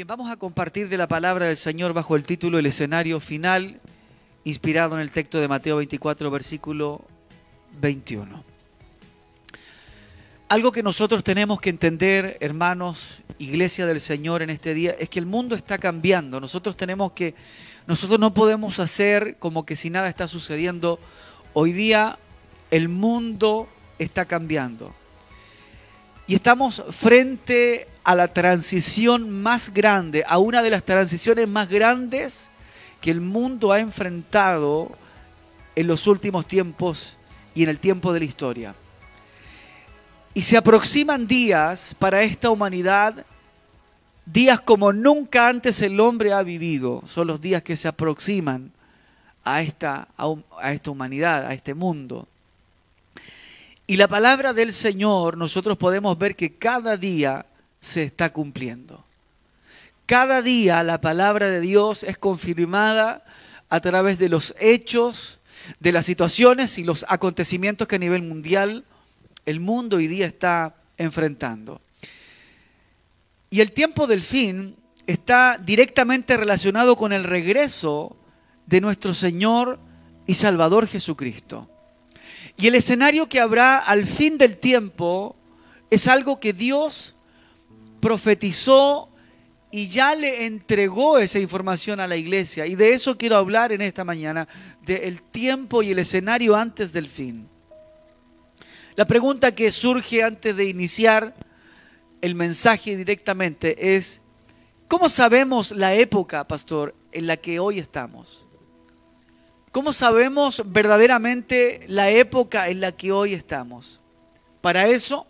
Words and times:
Bien, 0.00 0.08
vamos 0.08 0.30
a 0.30 0.36
compartir 0.36 0.88
de 0.88 0.96
la 0.96 1.08
palabra 1.08 1.44
del 1.44 1.58
Señor 1.58 1.92
bajo 1.92 2.16
el 2.16 2.24
título 2.24 2.58
El 2.58 2.64
escenario 2.64 3.20
final, 3.20 3.82
inspirado 4.44 4.94
en 4.94 5.02
el 5.02 5.10
texto 5.10 5.38
de 5.40 5.46
Mateo 5.46 5.76
24, 5.76 6.30
versículo 6.30 7.04
21. 7.82 8.42
Algo 10.48 10.72
que 10.72 10.82
nosotros 10.82 11.22
tenemos 11.22 11.60
que 11.60 11.68
entender, 11.68 12.38
hermanos, 12.40 13.22
iglesia 13.36 13.84
del 13.84 14.00
Señor 14.00 14.40
en 14.40 14.48
este 14.48 14.72
día, 14.72 14.92
es 14.98 15.10
que 15.10 15.18
el 15.18 15.26
mundo 15.26 15.54
está 15.54 15.76
cambiando. 15.76 16.40
Nosotros 16.40 16.78
tenemos 16.78 17.12
que, 17.12 17.34
nosotros 17.86 18.18
no 18.18 18.32
podemos 18.32 18.78
hacer 18.78 19.36
como 19.38 19.66
que 19.66 19.76
si 19.76 19.90
nada 19.90 20.08
está 20.08 20.26
sucediendo. 20.28 20.98
Hoy 21.52 21.72
día 21.72 22.18
el 22.70 22.88
mundo 22.88 23.68
está 23.98 24.24
cambiando. 24.24 24.94
Y 26.30 26.36
estamos 26.36 26.84
frente 26.90 27.88
a 28.04 28.14
la 28.14 28.28
transición 28.28 29.30
más 29.42 29.74
grande, 29.74 30.22
a 30.28 30.38
una 30.38 30.62
de 30.62 30.70
las 30.70 30.84
transiciones 30.84 31.48
más 31.48 31.68
grandes 31.68 32.50
que 33.00 33.10
el 33.10 33.20
mundo 33.20 33.72
ha 33.72 33.80
enfrentado 33.80 34.92
en 35.74 35.88
los 35.88 36.06
últimos 36.06 36.46
tiempos 36.46 37.18
y 37.52 37.64
en 37.64 37.68
el 37.68 37.80
tiempo 37.80 38.12
de 38.12 38.20
la 38.20 38.26
historia. 38.26 38.76
Y 40.32 40.42
se 40.42 40.56
aproximan 40.56 41.26
días 41.26 41.96
para 41.98 42.22
esta 42.22 42.48
humanidad, 42.50 43.26
días 44.24 44.60
como 44.60 44.92
nunca 44.92 45.48
antes 45.48 45.82
el 45.82 45.98
hombre 45.98 46.32
ha 46.32 46.44
vivido. 46.44 47.02
Son 47.06 47.26
los 47.26 47.40
días 47.40 47.64
que 47.64 47.76
se 47.76 47.88
aproximan 47.88 48.70
a 49.42 49.62
esta, 49.62 50.06
a, 50.16 50.72
esta 50.72 50.92
humanidad, 50.92 51.44
a 51.44 51.54
este 51.54 51.74
mundo. 51.74 52.28
Y 53.90 53.96
la 53.96 54.06
palabra 54.06 54.52
del 54.52 54.72
Señor, 54.72 55.36
nosotros 55.36 55.76
podemos 55.76 56.16
ver 56.16 56.36
que 56.36 56.54
cada 56.54 56.96
día 56.96 57.46
se 57.80 58.04
está 58.04 58.32
cumpliendo. 58.32 59.04
Cada 60.06 60.42
día 60.42 60.84
la 60.84 61.00
palabra 61.00 61.48
de 61.48 61.60
Dios 61.60 62.04
es 62.04 62.16
confirmada 62.16 63.24
a 63.68 63.80
través 63.80 64.20
de 64.20 64.28
los 64.28 64.54
hechos, 64.60 65.40
de 65.80 65.90
las 65.90 66.06
situaciones 66.06 66.78
y 66.78 66.84
los 66.84 67.04
acontecimientos 67.08 67.88
que 67.88 67.96
a 67.96 67.98
nivel 67.98 68.22
mundial 68.22 68.84
el 69.44 69.58
mundo 69.58 69.96
hoy 69.96 70.06
día 70.06 70.26
está 70.26 70.76
enfrentando. 70.96 71.80
Y 73.50 73.60
el 73.60 73.72
tiempo 73.72 74.06
del 74.06 74.20
fin 74.20 74.76
está 75.08 75.58
directamente 75.60 76.36
relacionado 76.36 76.94
con 76.94 77.12
el 77.12 77.24
regreso 77.24 78.16
de 78.66 78.80
nuestro 78.80 79.14
Señor 79.14 79.80
y 80.28 80.34
Salvador 80.34 80.86
Jesucristo. 80.86 81.68
Y 82.60 82.66
el 82.66 82.74
escenario 82.74 83.26
que 83.26 83.40
habrá 83.40 83.78
al 83.78 84.04
fin 84.04 84.36
del 84.36 84.58
tiempo 84.58 85.34
es 85.88 86.06
algo 86.06 86.38
que 86.38 86.52
Dios 86.52 87.14
profetizó 88.00 89.08
y 89.70 89.88
ya 89.88 90.14
le 90.14 90.44
entregó 90.44 91.16
esa 91.16 91.38
información 91.38 92.00
a 92.00 92.06
la 92.06 92.16
iglesia. 92.16 92.66
Y 92.66 92.74
de 92.74 92.92
eso 92.92 93.16
quiero 93.16 93.38
hablar 93.38 93.72
en 93.72 93.80
esta 93.80 94.04
mañana, 94.04 94.46
del 94.82 95.22
tiempo 95.22 95.82
y 95.82 95.92
el 95.92 96.00
escenario 96.00 96.54
antes 96.54 96.92
del 96.92 97.08
fin. 97.08 97.48
La 98.94 99.06
pregunta 99.06 99.54
que 99.54 99.70
surge 99.70 100.22
antes 100.22 100.54
de 100.54 100.64
iniciar 100.66 101.34
el 102.20 102.34
mensaje 102.34 102.94
directamente 102.94 103.96
es, 103.96 104.20
¿cómo 104.86 105.08
sabemos 105.08 105.72
la 105.72 105.94
época, 105.94 106.46
pastor, 106.46 106.94
en 107.12 107.26
la 107.26 107.38
que 107.38 107.58
hoy 107.58 107.78
estamos? 107.78 108.44
¿Cómo 109.72 109.92
sabemos 109.92 110.64
verdaderamente 110.66 111.82
la 111.86 112.10
época 112.10 112.70
en 112.70 112.80
la 112.80 112.90
que 112.90 113.12
hoy 113.12 113.34
estamos? 113.34 114.00
Para 114.60 114.88
eso 114.88 115.28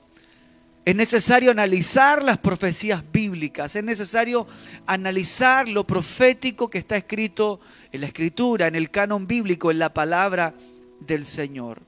es 0.87 0.97
necesario 0.97 1.51
analizar 1.51 2.23
las 2.25 2.39
profecías 2.39 3.05
bíblicas, 3.13 3.77
es 3.77 3.85
necesario 3.85 4.47
analizar 4.87 5.69
lo 5.69 5.87
profético 5.87 6.71
que 6.71 6.79
está 6.79 6.97
escrito 6.97 7.61
en 7.93 8.01
la 8.01 8.07
escritura, 8.07 8.67
en 8.67 8.77
el 8.77 8.91
canon 8.91 9.27
bíblico, 9.27 9.71
en 9.71 9.79
la 9.79 9.93
palabra 9.93 10.55
del 11.01 11.27
Señor. 11.27 11.83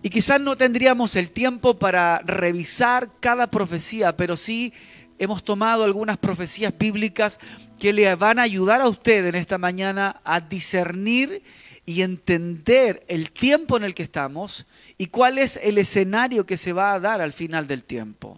Y 0.00 0.10
quizás 0.10 0.40
no 0.40 0.56
tendríamos 0.56 1.16
el 1.16 1.32
tiempo 1.32 1.76
para 1.76 2.20
revisar 2.24 3.10
cada 3.18 3.50
profecía, 3.50 4.16
pero 4.16 4.36
sí 4.36 4.72
hemos 5.22 5.44
tomado 5.44 5.84
algunas 5.84 6.18
profecías 6.18 6.76
bíblicas 6.76 7.38
que 7.78 7.92
le 7.92 8.12
van 8.16 8.40
a 8.40 8.42
ayudar 8.42 8.80
a 8.80 8.88
usted 8.88 9.24
en 9.24 9.36
esta 9.36 9.56
mañana 9.56 10.20
a 10.24 10.40
discernir 10.40 11.44
y 11.86 12.02
entender 12.02 13.04
el 13.06 13.30
tiempo 13.30 13.76
en 13.76 13.84
el 13.84 13.94
que 13.94 14.02
estamos 14.02 14.66
y 14.98 15.06
cuál 15.06 15.38
es 15.38 15.60
el 15.62 15.78
escenario 15.78 16.44
que 16.44 16.56
se 16.56 16.72
va 16.72 16.92
a 16.92 16.98
dar 16.98 17.20
al 17.20 17.32
final 17.32 17.68
del 17.68 17.84
tiempo. 17.84 18.36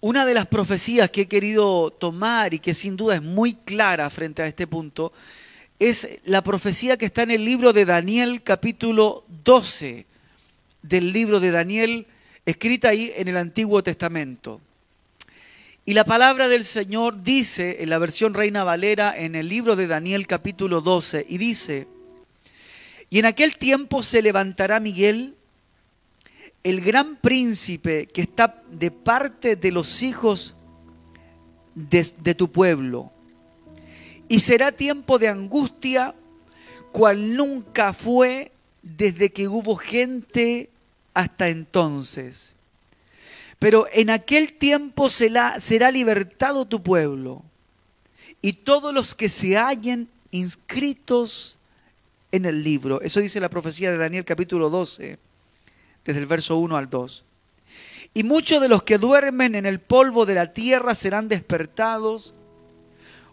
Una 0.00 0.24
de 0.24 0.32
las 0.32 0.46
profecías 0.46 1.10
que 1.10 1.22
he 1.22 1.28
querido 1.28 1.90
tomar 1.90 2.54
y 2.54 2.58
que 2.58 2.72
sin 2.72 2.96
duda 2.96 3.16
es 3.16 3.22
muy 3.22 3.52
clara 3.52 4.08
frente 4.08 4.40
a 4.40 4.46
este 4.46 4.66
punto 4.66 5.12
es 5.78 6.08
la 6.24 6.42
profecía 6.42 6.96
que 6.96 7.04
está 7.04 7.24
en 7.24 7.30
el 7.30 7.44
libro 7.44 7.74
de 7.74 7.84
Daniel 7.84 8.42
capítulo 8.42 9.24
12 9.44 10.06
del 10.80 11.12
libro 11.12 11.40
de 11.40 11.50
Daniel 11.50 12.06
escrita 12.46 12.88
ahí 12.88 13.12
en 13.16 13.28
el 13.28 13.36
Antiguo 13.36 13.82
Testamento. 13.82 14.62
Y 15.90 15.94
la 15.94 16.04
palabra 16.04 16.48
del 16.48 16.62
Señor 16.62 17.24
dice 17.24 17.78
en 17.82 17.90
la 17.90 17.98
versión 17.98 18.32
Reina 18.32 18.62
Valera 18.62 19.12
en 19.18 19.34
el 19.34 19.48
libro 19.48 19.74
de 19.74 19.88
Daniel 19.88 20.28
capítulo 20.28 20.82
12 20.82 21.26
y 21.28 21.36
dice, 21.36 21.88
y 23.10 23.18
en 23.18 23.24
aquel 23.24 23.56
tiempo 23.56 24.04
se 24.04 24.22
levantará 24.22 24.78
Miguel, 24.78 25.34
el 26.62 26.80
gran 26.80 27.16
príncipe 27.16 28.06
que 28.06 28.22
está 28.22 28.62
de 28.70 28.92
parte 28.92 29.56
de 29.56 29.72
los 29.72 30.04
hijos 30.04 30.54
de, 31.74 32.08
de 32.18 32.36
tu 32.36 32.52
pueblo. 32.52 33.10
Y 34.28 34.38
será 34.38 34.70
tiempo 34.70 35.18
de 35.18 35.26
angustia 35.26 36.14
cual 36.92 37.34
nunca 37.34 37.94
fue 37.94 38.52
desde 38.84 39.32
que 39.32 39.48
hubo 39.48 39.74
gente 39.74 40.70
hasta 41.14 41.48
entonces. 41.48 42.54
Pero 43.60 43.86
en 43.92 44.08
aquel 44.08 44.54
tiempo 44.54 45.10
será, 45.10 45.60
será 45.60 45.90
libertado 45.90 46.64
tu 46.64 46.82
pueblo 46.82 47.44
y 48.40 48.54
todos 48.54 48.92
los 48.92 49.14
que 49.14 49.28
se 49.28 49.58
hallen 49.58 50.08
inscritos 50.30 51.58
en 52.32 52.46
el 52.46 52.64
libro. 52.64 53.02
Eso 53.02 53.20
dice 53.20 53.38
la 53.38 53.50
profecía 53.50 53.92
de 53.92 53.98
Daniel 53.98 54.24
capítulo 54.24 54.70
12, 54.70 55.18
desde 56.06 56.20
el 56.20 56.26
verso 56.26 56.56
1 56.56 56.74
al 56.74 56.88
2. 56.88 57.24
Y 58.14 58.22
muchos 58.24 58.62
de 58.62 58.68
los 58.70 58.82
que 58.82 58.96
duermen 58.96 59.54
en 59.54 59.66
el 59.66 59.78
polvo 59.78 60.24
de 60.24 60.36
la 60.36 60.54
tierra 60.54 60.94
serán 60.94 61.28
despertados. 61.28 62.32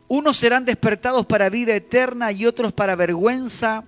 Unos 0.10 0.36
serán 0.36 0.66
despertados 0.66 1.26
para 1.26 1.50
vida 1.50 1.74
eterna 1.74 2.34
y 2.34 2.46
otros 2.46 2.74
para 2.74 2.98
vergüenza 2.98 3.86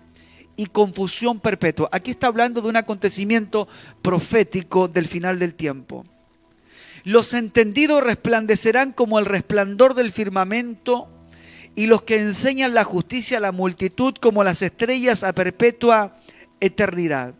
y 0.55 0.67
confusión 0.67 1.41
perpetua. 1.41 1.89
Aquí 1.91 2.11
está 2.11 2.27
hablando 2.27 2.61
de 2.61 2.69
un 2.69 2.77
acontecimiento 2.77 3.67
profético 4.01 4.87
del 4.87 5.05
final 5.05 5.37
del 5.37 5.53
tiempo. 5.53 6.05
Los 7.09 7.33
entendidos 7.33 8.03
resplandecerán 8.03 8.91
como 8.91 9.17
el 9.17 9.25
resplandor 9.25 9.95
del 9.95 10.11
firmamento 10.11 11.09
y 11.75 11.87
los 11.87 12.03
que 12.03 12.21
enseñan 12.21 12.75
la 12.75 12.83
justicia 12.83 13.39
a 13.39 13.41
la 13.41 13.51
multitud 13.51 14.13
como 14.21 14.43
las 14.43 14.61
estrellas 14.61 15.23
a 15.23 15.33
perpetua 15.33 16.15
eternidad. 16.59 17.33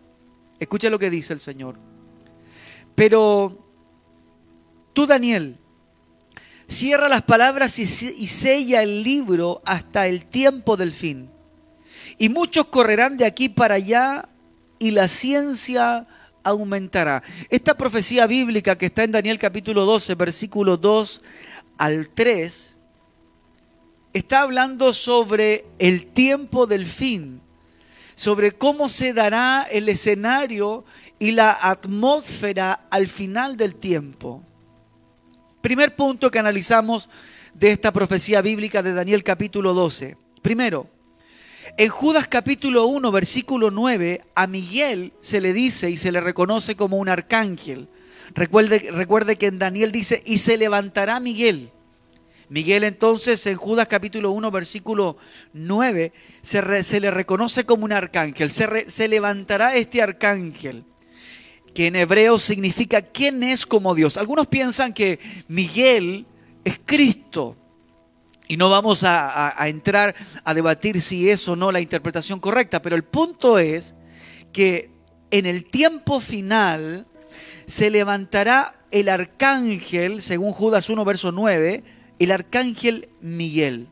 Escucha 0.59 0.90
lo 0.90 0.97
que 0.97 1.12
dice 1.12 1.34
el 1.34 1.40
Señor. 1.40 1.78
Pero 2.96 3.63
tú, 4.94 5.06
Daniel, 5.06 5.57
cierra 6.68 7.07
las 7.07 7.22
palabras 7.22 7.78
y, 7.78 7.86
sella 7.86 8.81
el 8.81 9.03
libro 9.03 9.62
hasta 9.66 10.07
el 10.07 10.25
tiempo 10.25 10.78
del 10.78 10.94
fin. 10.94 11.30
Y 12.18 12.30
muchos 12.30 12.66
correrán 12.66 13.18
de 13.18 13.25
aquí 13.25 13.50
para 13.50 13.75
allá 13.75 14.30
y 14.80 14.90
la 14.90 15.07
ciencia 15.07 16.07
aumentará. 16.44 17.23
Esta 17.50 17.75
profecía 17.75 18.27
bíblica 18.27 18.77
que 18.77 18.88
está 18.88 19.03
en 19.03 19.11
Daniel 19.11 19.39
capítulo 19.39 19.85
12, 19.85 20.16
versículo 20.16 20.77
2 20.77 21.22
al 21.77 22.09
3, 22.09 22.77
está 24.13 24.41
hablando 24.41 24.94
sobre 24.94 25.65
el 25.80 26.07
tiempo 26.07 26.68
del 26.68 26.86
fin, 26.86 27.41
sobre 28.15 28.51
cómo 28.51 28.89
se 28.89 29.13
dará 29.13 29.68
el 29.69 29.88
escenario 29.89 30.86
y 31.19 31.31
la 31.31 31.51
atmósfera 31.51 32.88
al 32.89 33.07
final 33.07 33.57
del 33.57 33.75
tiempo. 33.75 34.44
Primer 35.62 35.95
punto 35.95 36.31
que 36.31 36.39
analizamos 36.39 37.09
de 37.53 37.71
esta 37.71 37.91
profecía 37.91 38.41
bíblica 38.41 38.81
de 38.81 38.94
Daniel 38.94 39.24
capítulo 39.24 39.74
12. 39.74 40.18
Primero, 40.41 40.88
en 41.79 41.87
Judas 41.87 42.27
capítulo 42.27 42.87
1, 42.87 43.09
versículo 43.09 43.71
9, 43.71 44.19
a 44.35 44.47
Miguel 44.47 45.13
se 45.21 45.39
le 45.39 45.53
dice 45.53 45.89
y 45.89 45.95
se 45.95 46.11
le 46.11 46.19
reconoce 46.19 46.75
como 46.75 46.97
un 46.97 47.07
arcángel. 47.07 47.87
Recuerde, 48.33 49.37
que 49.37 49.45
en 49.45 49.59
Daniel 49.59 49.93
dice, 49.93 50.21
y 50.25 50.39
se 50.39 50.57
levantará 50.57 51.21
Miguel. 51.21 51.71
Miguel 52.49 52.83
entonces 52.83 53.47
en 53.47 53.55
Judas 53.55 53.87
capítulo 53.87 54.31
1, 54.31 54.51
versículo 54.51 55.15
9, 55.53 56.11
se, 56.41 56.83
se 56.83 56.99
le 56.99 57.11
reconoce 57.11 57.63
como 57.63 57.85
un 57.85 57.93
arcángel. 57.93 58.51
Se, 58.51 58.89
se 58.89 59.07
levantará 59.07 59.73
este 59.73 60.01
arcángel 60.01 60.83
que 61.73 61.87
en 61.87 61.95
hebreo 61.95 62.39
significa 62.39 63.03
quién 63.03 63.41
es 63.41 63.65
como 63.65 63.95
Dios. 63.95 64.17
Algunos 64.17 64.47
piensan 64.47 64.91
que 64.91 65.17
Miguel 65.47 66.25
es 66.65 66.77
Cristo. 66.85 67.55
Y 68.51 68.57
no 68.57 68.68
vamos 68.68 69.04
a, 69.04 69.54
entrar 69.68 70.16
a 70.44 70.56
debatir 70.56 71.04
si 71.04 71.30
es 71.30 71.48
o 71.48 71.56
no 71.56 71.72
la 71.72 71.81
interpretación 71.81 72.40
correcta, 72.40 72.81
pero 72.81 72.96
el 72.96 73.04
punto 73.04 73.60
es 73.60 73.94
que 74.51 74.90
en 75.30 75.46
el 75.46 75.66
tiempo 75.66 76.19
final 76.19 77.06
se 77.68 77.92
levantará 77.92 78.81
el 78.90 79.07
arcángel, 79.07 80.24
según 80.24 80.51
Judas 80.51 80.90
1, 80.90 81.06
verso 81.06 81.31
9, 81.31 81.84
el 82.18 82.31
arcángel 82.31 83.10
Miguel. 83.22 83.90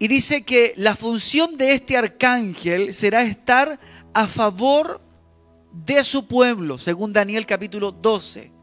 Y 0.00 0.08
dice 0.08 0.42
que 0.42 0.74
la 0.76 0.96
función 0.96 1.56
de 1.56 1.72
este 1.72 1.96
arcángel 1.96 2.92
será 2.92 3.22
estar 3.22 3.78
a 4.12 4.26
favor 4.26 5.00
de 5.72 6.02
su 6.02 6.26
pueblo, 6.26 6.78
según 6.78 7.12
Daniel 7.12 7.46
capítulo 7.46 7.92
12. 7.92 8.55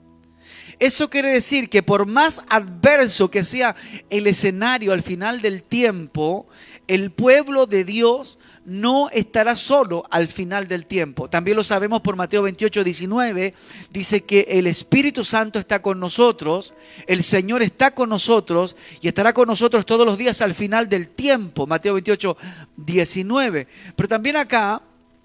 Eso 0.84 1.10
quiere 1.10 1.30
decir 1.30 1.70
que 1.70 1.82
por 1.82 2.06
más 2.06 2.44
adverso 2.50 3.32
que 3.32 3.46
sea 3.46 3.74
el 4.10 4.28
escenario 4.28 4.92
al 4.92 5.02
final 5.02 5.40
del 5.40 5.64
tiempo, 5.64 6.46
el 6.90 7.10
pueblo 7.10 7.68
de 7.68 7.86
Dios 7.86 8.38
no 8.66 9.10
estará 9.12 9.56
solo 9.56 10.04
al 10.12 10.28
final 10.28 10.68
del 10.68 10.86
tiempo. 10.86 11.30
También 11.30 11.56
lo 11.56 11.64
sabemos 11.64 12.02
por 12.02 12.18
Mateo 12.18 12.42
28, 12.42 12.84
19. 12.84 13.54
Dice 13.92 14.26
que 14.26 14.42
el 14.50 14.68
Espíritu 14.68 15.24
Santo 15.24 15.58
está 15.58 15.82
con 15.82 16.02
nosotros, 16.02 16.74
el 17.08 17.24
Señor 17.24 17.62
está 17.62 17.92
con 17.92 18.10
nosotros 18.10 18.76
y 19.00 19.08
estará 19.08 19.32
con 19.32 19.48
nosotros 19.48 19.86
todos 19.86 20.06
los 20.06 20.18
días 20.18 20.42
al 20.42 20.54
final 20.54 20.90
del 20.90 21.08
tiempo. 21.08 21.66
Mateo 21.66 21.94
28, 21.94 22.36
19. 22.76 23.68
Pero 23.96 24.10
también 24.10 24.36
acá, 24.36 24.82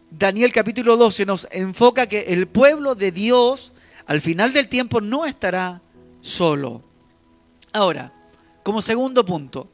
Daniel 0.08 0.52
capítulo 0.52 0.96
12 0.96 1.26
nos 1.26 1.49
enfoca 1.50 2.06
que 2.06 2.26
el 2.28 2.46
pueblo 2.46 2.94
de 2.94 3.10
Dios 3.10 3.72
al 4.08 4.22
final 4.22 4.55
del 4.55 4.69
tiempo 4.69 5.02
no 5.02 5.26
estará 5.26 5.82
solo. 6.22 6.82
Ahora, 7.75 8.12
como 8.62 8.81
segundo 8.81 9.25
punto, 9.25 9.70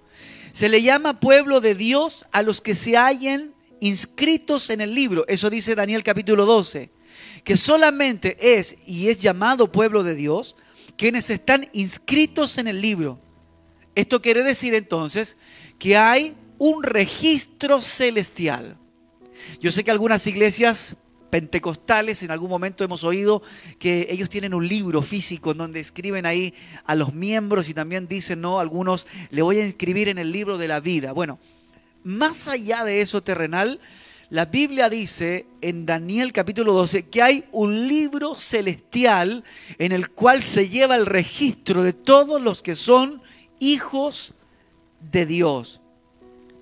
se 0.52 0.69
le 0.69 0.82
llama 0.82 1.20
pueblo 1.20 1.60
de 1.60 1.76
Dios 1.76 2.26
a 2.32 2.42
los 2.42 2.60
que 2.60 2.75
se 2.75 2.96
hallen 2.96 3.54
inscritos 3.81 4.70
en 4.70 4.81
el 4.81 4.92
libro. 4.92 5.25
Eso 5.28 5.50
dice 5.50 5.76
Daniel 5.76 6.02
capítulo 6.02 6.46
12. 6.46 6.90
Que 7.44 7.56
solamente 7.56 8.58
es 8.58 8.76
y 8.86 9.08
es 9.08 9.22
llamado 9.22 9.70
pueblo 9.70 10.02
de 10.02 10.16
Dios 10.16 10.56
quienes 10.96 11.31
están 11.31 11.69
inscritos 11.72 12.58
en 12.58 12.66
el 12.66 12.81
libro. 12.81 13.20
Esto 13.94 14.20
quiere 14.20 14.42
decir 14.42 14.75
entonces 14.75 15.36
que 15.78 15.96
hay 15.96 16.34
un 16.58 16.82
registro 16.82 17.81
celestial. 17.81 18.76
Yo 19.60 19.70
sé 19.70 19.84
que 19.84 19.92
algunas 19.92 20.26
iglesias 20.26 20.96
pentecostales 21.34 22.22
en 22.22 22.31
algún 22.31 22.48
momento 22.48 22.84
hemos 22.84 23.02
oído 23.02 23.42
que 23.81 24.06
ellos 24.08 24.31
tienen 24.31 24.54
un 24.54 24.69
libro 24.69 25.02
físico 25.02 25.50
en 25.50 25.58
donde 25.58 25.81
escriben 25.81 26.26
ahí 26.26 26.54
a 26.84 26.94
los 26.94 27.12
miembros 27.12 27.69
y 27.69 27.75
también 27.75 28.06
dicen, 28.06 28.40
no, 28.40 28.60
algunos 28.60 29.08
le 29.31 29.42
voy 29.42 29.58
a 29.58 29.66
inscribir 29.66 30.08
en 30.08 30.19
el 30.19 30.31
libro 30.31 30.58
de 30.58 30.69
la 30.69 30.78
vida. 30.78 31.10
Bueno, 31.10 31.40
más 32.04 32.46
allá 32.46 32.84
de 32.84 33.00
eso 33.00 33.20
terrenal, 33.25 33.81
la 34.31 34.44
Biblia 34.44 34.88
dice 34.88 35.46
en 35.60 35.86
Daniel 35.86 36.32
capítulo 36.32 36.72
12 36.72 37.06
que 37.08 37.20
hay 37.20 37.44
un 37.50 37.88
libro 37.88 38.36
celestial 38.36 39.42
en 39.78 39.90
el 39.90 40.10
cual 40.10 40.40
se 40.40 40.69
lleva 40.69 40.94
el 40.94 41.04
registro 41.04 41.82
de 41.82 41.94
todos 41.94 42.40
los 42.40 42.62
que 42.62 42.76
son 42.76 43.20
hijos 43.58 44.34
de 45.10 45.26
Dios. 45.26 45.81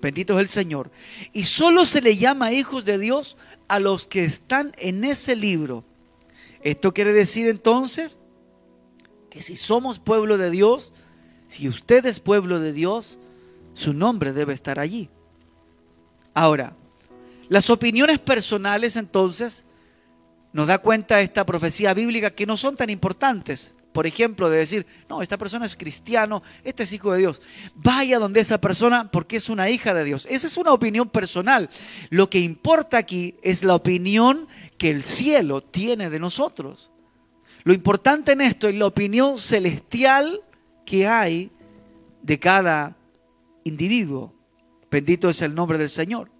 Bendito 0.03 0.33
es 0.33 0.41
el 0.41 0.49
Señor. 0.49 0.91
Y 1.31 1.45
solo 1.45 1.85
se 1.85 2.01
le 2.01 2.17
llama 2.17 2.51
hijos 2.51 2.83
de 2.83 2.97
Dios 2.97 3.37
a 3.67 3.79
los 3.79 4.07
que 4.07 4.23
están 4.23 4.73
en 4.77 5.03
ese 5.03 5.35
libro. 5.35 5.83
Esto 6.61 6.93
quiere 6.93 7.13
decir 7.13 7.47
entonces 7.47 8.19
que 9.29 9.41
si 9.41 9.55
somos 9.55 9.99
pueblo 9.99 10.37
de 10.37 10.49
Dios, 10.49 10.93
si 11.47 11.67
usted 11.67 12.05
es 12.05 12.19
pueblo 12.19 12.59
de 12.59 12.73
Dios, 12.73 13.19
su 13.73 13.93
nombre 13.93 14.33
debe 14.33 14.53
estar 14.53 14.79
allí. 14.79 15.09
Ahora, 16.33 16.75
las 17.49 17.69
opiniones 17.69 18.19
personales 18.19 18.95
entonces 18.95 19.65
nos 20.53 20.67
da 20.67 20.77
cuenta 20.77 21.21
esta 21.21 21.45
profecía 21.45 21.93
bíblica 21.93 22.31
que 22.31 22.45
no 22.45 22.57
son 22.57 22.75
tan 22.75 22.89
importantes. 22.89 23.75
Por 23.93 24.07
ejemplo, 24.07 24.49
de 24.49 24.57
decir, 24.57 24.87
no, 25.07 25.21
esta 25.21 25.37
persona 25.37 25.67
es 25.67 25.77
cristiano, 25.77 26.41
este 26.63 26.83
es 26.83 26.91
hijo 26.93 27.13
de 27.13 27.19
Dios. 27.19 27.41
Vaya 27.75 28.17
donde 28.17 28.39
esa 28.39 28.59
persona 28.59 29.09
porque 29.11 29.37
es 29.37 29.49
una 29.49 29.69
hija 29.69 29.93
de 29.93 30.03
Dios. 30.03 30.27
Esa 30.29 30.47
es 30.47 30.57
una 30.57 30.73
opinión 30.73 31.07
personal. 31.07 31.69
Lo 32.09 32.27
que 32.27 32.39
importa 32.39 32.97
aquí 32.97 33.35
es 33.43 33.63
la 33.63 33.75
opinión 33.75 34.47
que 34.79 34.89
el 34.89 35.03
cielo 35.03 35.61
tiene 35.61 36.09
de 36.09 36.19
nosotros. 36.19 36.89
Lo 37.63 37.71
importante 37.71 38.31
en 38.31 38.41
esto 38.41 38.67
es 38.67 38.75
la 38.75 38.87
opinión 38.87 39.37
celestial 39.37 40.41
que 40.85 41.07
hay 41.07 41.51
de 42.23 42.39
cada 42.39 42.97
individuo. 43.63 44.33
Bendito 44.89 45.29
es 45.29 45.41
el 45.43 45.53
nombre 45.53 45.77
del 45.77 45.89
Señor. 45.89 46.31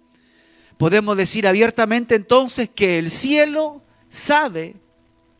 Podemos 0.76 1.16
decir 1.16 1.46
abiertamente 1.46 2.16
entonces 2.16 2.68
que 2.68 2.98
el 2.98 3.10
cielo 3.10 3.80
sabe 4.08 4.74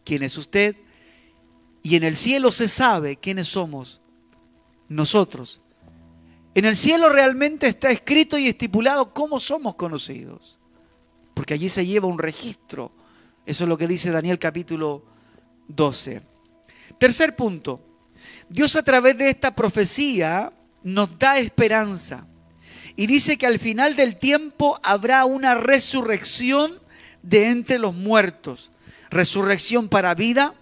quién 0.05 0.23
es 0.23 0.39
usted 0.39 0.77
y 1.85 1.97
en 1.97 2.03
el 2.03 2.17
cielo 2.17 2.51
se 2.51 2.67
sabe 2.67 3.17
quiénes 3.17 3.47
somos 3.47 4.01
nosotros. 4.89 5.61
En 6.55 6.65
el 6.65 6.77
cielo 6.77 7.11
realmente 7.11 7.69
está 7.69 7.91
escrito 7.91 8.39
y 8.39 8.49
estipulado 8.49 9.13
cómo 9.13 9.39
somos 9.39 9.75
conocidos, 9.75 10.59
porque 11.35 11.53
allí 11.53 11.69
se 11.69 11.85
lleva 11.85 12.09
un 12.09 12.19
registro. 12.19 12.91
Eso 13.45 13.65
es 13.65 13.69
lo 13.69 13.77
que 13.77 13.87
dice 13.87 14.11
Daniel 14.11 14.39
capítulo 14.39 15.05
12. 15.69 16.23
Tercer 16.99 17.37
punto, 17.37 17.85
Dios 18.49 18.77
a 18.77 18.83
través 18.83 19.19
de 19.19 19.29
esta 19.29 19.55
profecía 19.55 20.55
nos 20.83 21.19
da 21.19 21.39
esperanza. 21.39 22.27
Y 22.97 23.07
dice 23.07 23.37
que 23.37 23.47
al 23.47 23.59
final 23.59 23.95
del 23.95 24.17
tiempo 24.17 24.81
habrá 24.83 25.27
una 25.27 25.55
resurrección 25.55 26.81
de 27.23 27.51
entre 27.51 27.79
los 27.79 27.95
muertos. 27.95 28.71
Resurrección 29.11 29.91
para 29.91 30.15
vida 30.15 30.55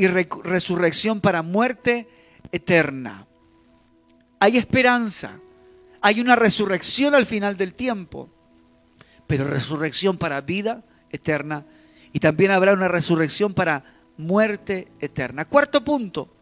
y 0.00 0.06
resurrección 0.06 1.20
para 1.20 1.42
muerte 1.42 2.08
eterna. 2.52 3.26
Hay 4.38 4.56
esperanza. 4.56 5.38
Hay 6.00 6.22
una 6.22 6.36
resurrección 6.36 7.14
al 7.14 7.26
final 7.26 7.58
del 7.58 7.74
tiempo. 7.74 8.30
Pero 9.26 9.44
resurrección 9.44 10.16
para 10.16 10.40
vida 10.40 10.82
eterna. 11.10 11.66
Y 12.14 12.18
también 12.18 12.50
habrá 12.50 12.72
una 12.72 12.88
resurrección 12.88 13.52
para 13.52 13.84
muerte 14.16 14.88
eterna. 15.00 15.44
Cuarto 15.44 15.84
punto. 15.84 16.34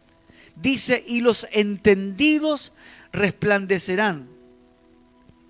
Dice, 0.55 1.03
y 1.05 1.19
los 1.19 1.45
entendidos 1.51 2.71
resplandecerán 3.11 4.29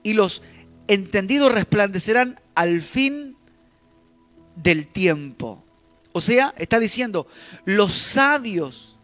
y 0.02 0.14
los 0.14 0.42
entendidos 0.88 1.52
resplandecerán 1.52 2.40
al 2.56 2.82
fin 2.82 3.38
del 4.56 4.88
tiempo. 4.88 5.64
O 6.12 6.22
sea, 6.22 6.54
está 6.58 6.80
diciendo, 6.80 7.28
los 7.66 7.94
sabios 7.94 8.98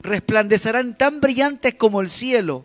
resplandecerán 0.00 0.96
tan 0.96 1.20
brillantes 1.20 1.74
como 1.74 2.00
el 2.00 2.10
cielo, 2.10 2.64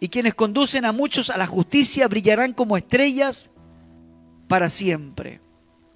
y 0.00 0.08
quienes 0.08 0.34
conducen 0.34 0.84
a 0.84 0.92
muchos 0.92 1.30
a 1.30 1.36
la 1.36 1.46
justicia 1.46 2.08
brillarán 2.08 2.52
como 2.52 2.76
estrellas 2.76 3.50
para 4.46 4.70
siempre. 4.70 5.40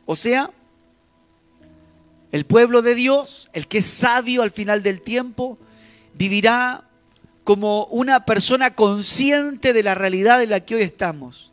O 0.06 0.16
sea, 0.16 0.50
el 2.32 2.44
pueblo 2.44 2.82
de 2.82 2.94
Dios, 2.94 3.48
el 3.52 3.68
que 3.68 3.78
es 3.78 3.86
sabio 3.86 4.42
al 4.42 4.50
final 4.50 4.82
del 4.82 5.00
tiempo, 5.00 5.58
vivirá 6.14 6.84
como 7.44 7.84
una 7.86 8.24
persona 8.24 8.74
consciente 8.74 9.72
de 9.72 9.82
la 9.82 9.94
realidad 9.94 10.42
en 10.42 10.50
la 10.50 10.60
que 10.60 10.76
hoy 10.76 10.82
estamos 10.82 11.52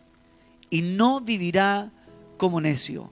y 0.69 0.81
no 0.81 1.21
vivirá 1.21 1.91
como 2.37 2.61
necio. 2.61 3.11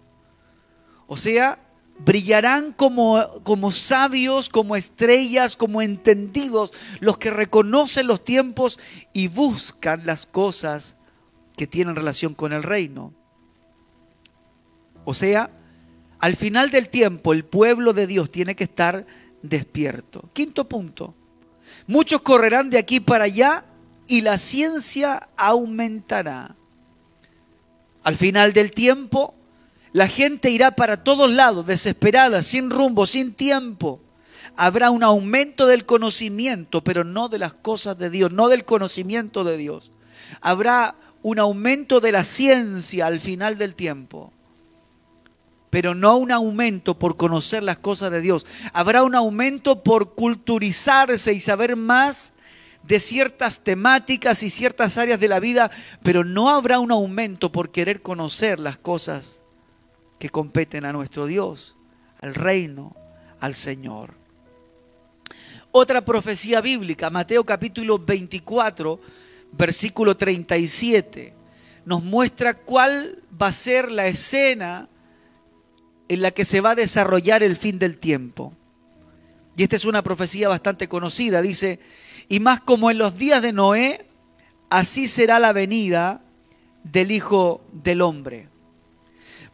O 1.08 1.18
sea, 1.18 1.60
brillarán 2.00 2.74
como, 2.74 3.42
como 3.44 3.72
sabios, 3.72 4.50
como 4.50 4.76
estrellas, 4.76 5.56
como 5.56 5.82
entendidos, 5.82 6.74
los 7.00 7.18
que 7.18 7.30
reconocen 7.30 8.08
los 8.08 8.24
tiempos 8.24 8.80
y 9.14 9.28
buscan 9.28 10.06
las 10.06 10.26
cosas 10.26 10.96
que 11.56 11.68
tienen 11.68 11.96
relación 11.96 12.34
con 12.34 12.54
el 12.54 12.64
reino. 12.64 13.14
O 15.06 15.14
sea, 15.14 15.50
al 16.20 16.36
final 16.36 16.70
del 16.70 16.90
tiempo 16.90 17.34
el 17.34 17.46
pueblo 17.46 17.94
de 17.94 18.08
Dios 18.08 18.32
tiene 18.32 18.56
que 18.56 18.66
estar 18.66 19.06
despierto. 19.42 20.30
Quinto 20.34 20.68
punto. 20.68 21.16
Muchos 21.88 22.22
correrán 22.22 22.70
de 22.70 22.78
aquí 22.78 23.00
para 23.00 23.26
allá 23.26 23.66
y 24.08 24.22
la 24.22 24.38
ciencia 24.38 25.30
aumentará. 25.38 26.56
Al 28.04 28.16
final 28.16 28.54
del 28.54 28.72
tiempo, 28.72 29.36
la 29.98 30.08
gente 30.08 30.52
irá 30.52 30.70
para 30.70 31.04
todos 31.04 31.28
lados, 31.28 31.66
desesperada, 31.66 32.44
sin 32.44 32.70
rumbo, 32.70 33.08
sin 33.08 33.34
tiempo. 33.34 34.00
Habrá 34.56 34.92
un 34.92 35.02
aumento 35.02 35.66
del 35.66 35.88
conocimiento, 35.88 36.84
pero 36.84 37.04
no 37.04 37.30
de 37.30 37.40
las 37.40 37.56
cosas 37.56 37.98
de 37.98 38.12
Dios, 38.12 38.32
no 38.32 38.48
del 38.48 38.64
conocimiento 38.64 39.44
de 39.44 39.58
Dios. 39.58 39.92
Habrá 40.40 40.94
un 41.24 41.40
aumento 41.40 42.00
de 42.00 42.12
la 42.12 42.26
ciencia 42.26 43.08
al 43.08 43.20
final 43.20 43.58
del 43.58 43.74
tiempo. 43.74 44.32
pero 45.72 45.96
no 45.96 46.16
un 46.18 46.32
aumento 46.32 47.00
por 47.00 47.18
conocer 47.18 47.64
las 47.64 47.80
cosas 47.80 48.12
de 48.12 48.22
Dios. 48.22 48.46
Habrá 48.74 49.04
un 49.04 49.16
aumento 49.16 49.82
por 49.84 50.14
culturizarse 50.14 51.34
y 51.34 51.40
saber 51.40 51.76
más 51.76 52.34
de 52.84 53.00
ciertas 53.00 53.62
temáticas 53.62 54.44
y 54.44 54.52
ciertas 54.52 55.00
áreas 55.00 55.20
de 55.20 55.28
la 55.28 55.40
vida, 55.40 55.72
pero 56.04 56.24
no 56.24 56.52
habrá 56.52 56.78
un 56.78 56.92
aumento 56.92 57.52
por 57.52 57.72
querer 57.72 58.04
conocer 58.04 58.60
las 58.60 58.78
cosas 58.78 59.42
que 60.20 60.30
competen 60.30 60.86
a 60.86 60.94
nuestro 60.94 61.26
Dios, 61.26 61.76
al 62.20 62.36
reino, 62.36 62.96
al 63.40 63.54
Señor. 63.54 64.14
Otra 65.72 66.02
profecía 66.02 66.62
bíblica, 66.62 67.10
Mateo 67.10 67.44
capítulo 67.44 68.00
24, 68.00 69.00
versículo 69.52 70.18
37, 70.18 71.34
nos 71.86 72.04
muestra 72.04 72.56
cuál 72.56 73.22
va 73.40 73.48
a 73.48 73.52
ser 73.52 73.92
la 73.92 74.08
escena 74.08 74.90
en 76.08 76.22
la 76.22 76.32
que 76.32 76.46
se 76.46 76.62
va 76.62 76.72
a 76.72 76.76
desarrollar 76.76 77.44
el 77.44 77.56
fin 77.56 77.80
del 77.80 77.98
tiempo. 77.98 78.54
Y 79.56 79.64
esta 79.64 79.76
es 79.76 79.86
una 79.86 80.04
profecía 80.04 80.50
bastante 80.50 80.88
conocida. 80.88 81.42
Dice, 81.42 81.80
y 82.30 82.40
más 82.40 82.62
como 82.62 82.92
en 82.92 82.98
los 82.98 83.18
días 83.18 83.42
de 83.42 83.54
Noé, 83.54 84.08
así 84.70 85.08
será 85.08 85.40
la 85.40 85.54
venida 85.54 86.22
del 86.84 87.12
Hijo 87.12 87.62
del 87.72 88.02
Hombre. 88.02 88.50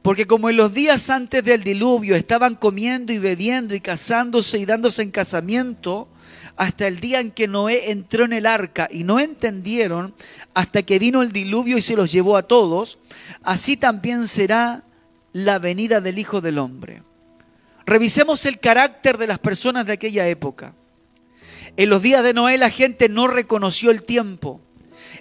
Porque 0.04 0.28
como 0.28 0.50
en 0.50 0.58
los 0.58 0.74
días 0.74 1.10
antes 1.10 1.44
del 1.46 1.64
diluvio 1.64 2.16
estaban 2.16 2.56
comiendo 2.56 3.14
y 3.14 3.20
bebiendo 3.20 3.74
y 3.74 3.80
casándose 3.80 4.60
y 4.60 4.66
dándose 4.66 5.02
en 5.02 5.12
casamiento, 5.12 6.10
hasta 6.58 6.88
el 6.88 7.00
día 7.00 7.22
en 7.22 7.32
que 7.32 7.48
Noé 7.48 7.90
entró 7.90 8.26
en 8.26 8.34
el 8.34 8.46
arca 8.46 8.90
y 8.92 9.06
no 9.06 9.22
entendieron 9.22 10.14
hasta 10.54 10.84
que 10.84 11.00
vino 11.00 11.22
el 11.22 11.32
diluvio 11.32 11.78
y 11.78 11.82
se 11.82 11.96
los 11.96 12.12
llevó 12.12 12.36
a 12.36 12.44
todos, 12.44 13.00
así 13.44 13.78
también 13.78 14.28
será 14.28 14.84
la 15.32 15.58
venida 15.58 16.02
del 16.02 16.20
Hijo 16.20 16.42
del 16.42 16.60
Hombre. 16.60 17.02
Revisemos 17.86 18.46
el 18.46 18.60
carácter 18.60 19.18
de 19.18 19.28
las 19.28 19.40
personas 19.40 19.86
de 19.86 19.94
aquella 19.94 20.28
época. 20.28 20.74
En 21.78 21.90
los 21.90 22.02
días 22.02 22.24
de 22.26 22.34
Noé 22.34 22.58
la 22.58 22.70
gente 22.70 23.08
no 23.08 23.28
reconoció 23.28 23.90
el 23.90 24.04
tiempo. 24.04 24.60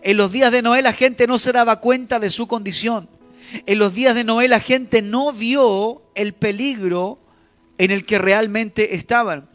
En 0.02 0.16
los 0.16 0.32
días 0.32 0.50
de 0.50 0.62
Noé 0.62 0.82
la 0.82 0.92
gente 0.92 1.28
no 1.28 1.38
se 1.38 1.52
daba 1.52 1.78
cuenta 1.78 2.18
de 2.18 2.30
su 2.30 2.48
condición. 2.48 3.08
En 3.66 3.78
los 3.78 3.94
días 3.94 4.14
de 4.14 4.24
Noé 4.24 4.48
la 4.48 4.60
gente 4.60 5.02
no 5.02 5.32
vio 5.32 6.02
el 6.14 6.32
peligro 6.32 7.18
en 7.78 7.90
el 7.90 8.04
que 8.04 8.18
realmente 8.18 8.94
estaban. 8.94 9.48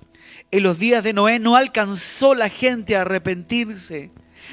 En 0.51 0.63
los 0.63 0.79
días 0.79 1.03
de 1.03 1.13
Noé 1.13 1.39
no 1.39 1.55
alcanzó 1.55 2.35
la 2.35 2.49
gente 2.49 2.95
a 2.95 3.01
arrepentirse. 3.01 4.11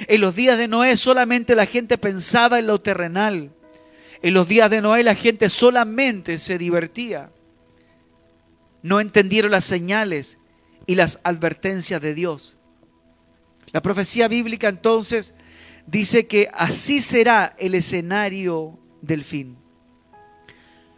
En 0.09 0.21
los 0.21 0.35
días 0.35 0.59
de 0.59 0.69
Noé 0.69 0.97
solamente 0.97 1.55
la 1.55 1.67
gente 1.67 1.99
pensaba 1.99 2.59
en 2.59 2.67
lo 2.67 2.81
terrenal. 2.81 3.53
En 4.23 4.35
los 4.35 4.49
días 4.49 4.71
de 4.71 4.81
Noé 4.81 5.03
la 5.03 5.15
gente 5.15 5.49
solamente 5.49 6.39
se 6.39 6.59
divertía. 6.59 7.31
No 8.83 9.01
entendieron 9.01 9.51
las 9.51 9.65
señales 9.65 10.39
y 10.87 10.95
las 10.95 11.21
advertencias 11.25 12.01
de 12.01 12.15
Dios. 12.15 12.57
La 13.73 13.83
profecía 13.83 14.29
bíblica 14.29 14.69
entonces 14.69 15.35
dice 15.87 16.27
que 16.27 16.49
así 16.53 17.01
será 17.01 17.55
el 17.59 17.75
escenario 17.75 18.79
del 19.07 19.25
fin. 19.25 19.57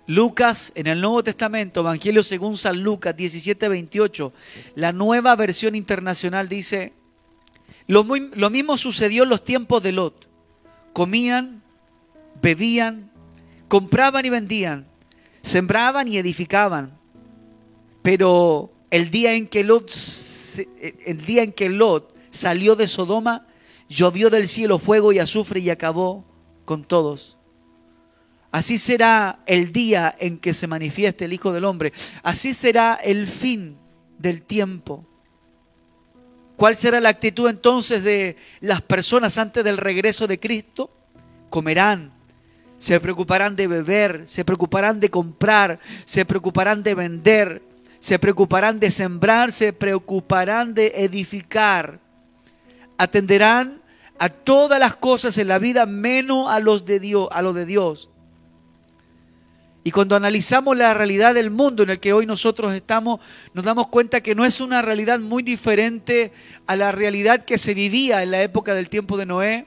Lucas, 0.07 0.73
en 0.77 0.87
el 0.87 1.01
Nuevo 1.01 1.23
Testamento, 1.25 1.81
Evangelio 1.81 2.23
según 2.23 2.57
San 2.57 2.81
Lucas 2.83 3.17
17, 3.17 3.69
28, 3.69 4.33
la 4.77 4.93
nueva 4.93 5.35
versión 5.35 5.75
internacional 5.75 6.49
dice, 6.49 6.93
lo, 7.89 8.05
lo 8.05 8.51
mismo 8.51 8.77
sucedió 8.77 9.25
en 9.25 9.31
los 9.31 9.43
tiempos 9.43 9.83
de 9.83 9.93
Lot. 9.93 10.29
Comían, 10.93 11.63
bebían, 12.41 13.11
compraban 13.69 14.25
y 14.25 14.31
vendían, 14.31 14.87
sembraban 15.43 16.07
y 16.09 16.19
edificaban. 16.19 16.97
Pero 18.03 18.73
el 18.91 19.11
día 19.11 19.35
en 19.35 19.49
que 19.49 19.65
Lot, 19.65 19.91
el 21.05 21.27
día 21.27 21.43
en 21.43 21.53
que 21.53 21.69
Lot 21.69 22.15
salió 22.31 22.77
de 22.77 22.87
Sodoma, 22.87 23.47
llovió 23.89 24.31
del 24.31 24.47
cielo 24.47 24.79
fuego 24.79 25.13
y 25.13 25.19
azufre 25.19 25.61
y 25.61 25.71
acabó 25.71 26.25
con 26.65 26.85
todos. 26.85 27.37
Así 28.51 28.79
será 28.79 29.41
el 29.47 29.73
día 29.73 30.15
en 30.19 30.39
que 30.39 30.55
se 30.55 30.67
manifieste 30.67 31.25
el 31.25 31.33
Hijo 31.33 31.53
del 31.53 31.65
Hombre. 31.65 31.93
Así 32.23 32.55
será 32.55 32.95
el 32.95 33.27
fin 33.27 33.77
del 34.19 34.43
tiempo. 34.43 35.05
¿Cuál 36.57 36.75
será 36.75 37.01
la 37.01 37.11
actitud 37.11 37.51
entonces 37.51 38.03
de 38.03 38.37
las 38.61 38.81
personas 38.81 39.37
antes 39.37 39.63
del 39.63 39.77
regreso 39.77 40.27
de 40.27 40.41
Cristo? 40.41 40.91
Comerán, 41.51 42.13
se 42.79 42.99
preocuparán 42.99 43.57
de 43.57 43.67
beber, 43.67 44.23
se 44.27 44.45
preocuparán 44.45 44.99
de 45.01 45.11
comprar, 45.11 45.79
se 46.05 46.25
preocuparán 46.25 46.83
de 46.83 46.95
vender, 46.95 47.63
se 47.99 48.19
preocuparán 48.19 48.81
de 48.81 48.91
sembrar, 48.91 49.53
se 49.53 49.73
preocuparán 49.73 50.73
de 50.73 50.93
edificar. 50.97 52.01
Atenderán 52.97 53.83
a 54.19 54.31
todas 54.31 54.81
las 54.81 54.97
cosas 54.97 55.37
en 55.37 55.49
la 55.49 55.59
vida 55.59 55.85
menos 55.85 56.51
a 56.51 56.59
los 56.59 56.87
de 56.87 57.01
Dios, 57.01 57.29
a 57.33 57.43
lo 57.43 57.53
de 57.53 57.67
Dios. 57.67 58.09
Y 59.87 59.93
cuando 59.93 60.17
analizamos 60.17 60.77
la 60.77 60.95
realidad 60.95 61.33
del 61.33 61.53
mundo 61.53 61.85
en 61.85 61.91
el 61.91 62.01
que 62.01 62.13
hoy 62.13 62.27
nosotros 62.27 62.75
estamos, 62.75 63.21
nos 63.55 63.65
damos 63.65 63.87
cuenta 63.87 64.21
que 64.21 64.35
no 64.35 64.45
es 64.45 64.61
una 64.61 64.83
realidad 64.83 65.21
muy 65.21 65.45
diferente 65.45 66.33
a 66.67 66.75
la 66.75 66.91
realidad 66.91 67.45
que 67.45 67.57
se 67.57 67.73
vivía 67.73 68.25
en 68.25 68.33
la 68.33 68.43
época 68.43 68.75
del 68.75 68.89
tiempo 68.89 69.17
de 69.17 69.27
Noé. 69.27 69.67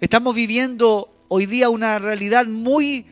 Estamos 0.00 0.34
viviendo 0.34 1.08
hoy 1.28 1.46
día 1.46 1.68
una 1.68 2.00
realidad 2.00 2.46
muy 2.46 3.06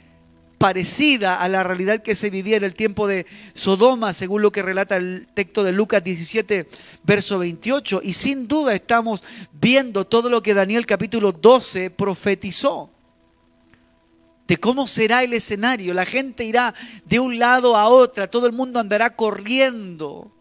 parecida 0.58 1.40
a 1.40 1.48
la 1.48 1.62
realidad 1.62 2.02
que 2.02 2.16
se 2.16 2.30
vivía 2.30 2.56
en 2.56 2.64
el 2.64 2.74
tiempo 2.74 3.06
de 3.06 3.24
Sodoma, 3.54 4.12
según 4.12 4.42
lo 4.42 4.50
que 4.50 4.62
relata 4.62 4.96
el 4.96 5.28
texto 5.34 5.62
de 5.62 5.70
Lucas 5.70 6.02
17, 6.02 6.68
verso 7.04 7.38
28. 7.38 8.00
Y 8.02 8.14
sin 8.14 8.48
duda 8.48 8.74
estamos 8.74 9.22
viendo 9.52 10.04
todo 10.04 10.30
lo 10.30 10.42
que 10.42 10.52
Daniel 10.52 10.84
capítulo 10.84 11.30
12 11.30 11.90
profetizó 11.90 12.90
de 14.48 14.56
cómo 14.56 14.88
será 14.88 15.22
el 15.22 15.32
escenario. 15.34 15.94
La 15.94 16.04
gente 16.04 16.42
irá 16.42 16.74
de 17.04 17.20
un 17.20 17.38
lado 17.38 17.76
a 17.76 17.86
otro, 17.86 18.28
todo 18.28 18.48
el 18.48 18.52
mundo 18.52 18.80
andará 18.80 19.14
corriendo 19.14 20.32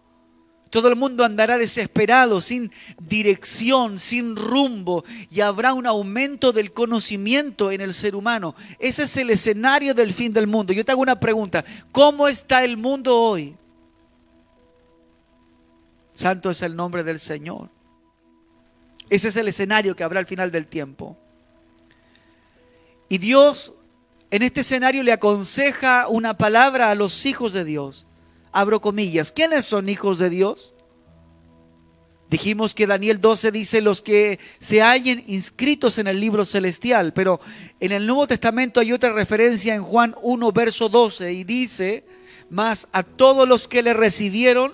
todo 0.70 0.90
el 0.90 0.96
mundo 0.96 1.24
andará 1.24 1.58
desesperado, 1.58 2.42
sin 2.42 2.72
dirección, 3.00 3.98
sin 3.98 4.36
rumbo, 4.36 5.04
y 5.30 5.42
habrá 5.42 5.74
un 5.74 5.88
aumento 5.88 6.52
del 6.52 6.74
conocimiento 6.74 7.72
en 7.72 7.82
el 7.82 7.94
ser 7.94 8.16
humano. 8.16 8.56
Ese 8.80 9.04
es 9.04 9.18
el 9.18 9.30
escenario 9.30 9.94
del 9.94 10.14
fin 10.14 10.34
del 10.34 10.48
mundo. 10.48 10.74
Yo 10.74 10.84
te 10.84 10.92
hago 10.92 11.02
una 11.02 11.20
pregunta, 11.20 11.64
¿cómo 11.92 12.28
está 12.28 12.64
el 12.64 12.78
mundo 12.78 13.18
hoy? 13.18 13.56
Santo 16.14 16.50
es 16.50 16.62
el 16.62 16.76
nombre 16.76 17.04
del 17.04 17.20
Señor. 17.20 17.70
Ese 19.10 19.30
es 19.30 19.38
el 19.38 19.48
escenario 19.48 19.96
que 19.96 20.04
habrá 20.04 20.20
al 20.20 20.26
final 20.26 20.52
del 20.52 20.66
tiempo. 20.66 21.18
Y 23.08 23.20
Dios 23.20 23.74
en 24.32 24.44
este 24.44 24.62
escenario 24.62 25.04
le 25.04 25.14
aconseja 25.14 26.08
una 26.08 26.38
palabra 26.38 26.90
a 26.90 26.96
los 26.96 27.26
hijos 27.26 27.54
de 27.54 27.64
Dios. 27.64 28.06
Abro 28.52 28.82
comillas, 28.82 29.32
¿quiénes 29.32 29.66
son 29.66 29.90
hijos 29.90 30.20
de 30.20 30.30
Dios? 30.30 30.74
Dijimos 32.30 32.76
que 32.76 32.88
Daniel 32.88 33.22
12 33.22 33.52
dice 33.52 33.80
los 33.80 34.02
que 34.02 34.38
se 34.60 34.82
hallen 34.82 35.24
inscritos 35.28 35.98
en 35.98 36.08
el 36.08 36.20
libro 36.20 36.44
celestial, 36.44 37.14
pero 37.14 37.40
en 37.80 37.94
el 37.94 38.06
Nuevo 38.06 38.28
Testamento 38.28 38.82
hay 38.82 38.92
otra 38.92 39.14
referencia 39.14 39.76
en 39.76 39.84
Juan 39.84 40.14
1, 40.22 40.52
verso 40.52 40.90
12, 40.90 41.32
y 41.32 41.44
dice, 41.46 42.04
más 42.50 42.90
a 42.92 43.04
todos 43.04 43.48
los 43.48 43.70
que 43.70 43.82
le 43.82 43.94
recibieron 43.94 44.74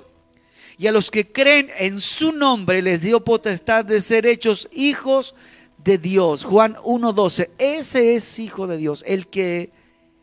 y 0.79 0.87
a 0.87 0.91
los 0.91 1.11
que 1.11 1.31
creen 1.31 1.69
en 1.77 2.01
su 2.01 2.31
nombre 2.31 2.81
les 2.81 3.01
dio 3.01 3.23
potestad 3.23 3.85
de 3.85 4.01
ser 4.01 4.25
hechos 4.25 4.67
hijos 4.71 5.35
Dios. 5.83 6.43
Juan 6.43 6.75
1, 6.83 7.13
12, 7.13 7.51
ese 7.57 8.15
es 8.15 8.39
hijo 8.39 8.67
de 8.67 8.77
Dios, 8.77 9.03
el 9.07 9.27
que 9.27 9.71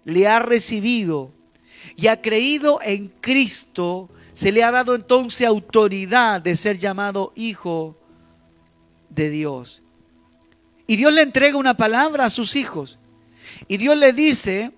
le 0.05 0.27
ha 0.27 0.39
recibido 0.39 1.33
y 1.97 2.07
ha 2.07 2.21
creído 2.21 2.81
en 2.83 3.09
Cristo, 3.21 4.09
se 4.33 4.53
le 4.53 4.65
ha 4.65 4.71
dado 4.71 4.95
entonces 4.95 5.47
autoridad 5.47 6.41
de 6.41 6.57
ser 6.57 6.79
llamado 6.79 7.33
hijo 7.37 7.97
de 9.11 9.31
Dios. 9.31 9.83
Y 10.87 10.97
Dios 10.97 11.13
le 11.13 11.23
entrega 11.23 11.57
una 11.57 11.77
palabra 11.77 12.25
a 12.25 12.31
sus 12.31 12.57
hijos. 12.57 12.99
Y 13.69 13.77
Dios 13.77 13.97
le 13.97 14.13
dice 14.13 14.73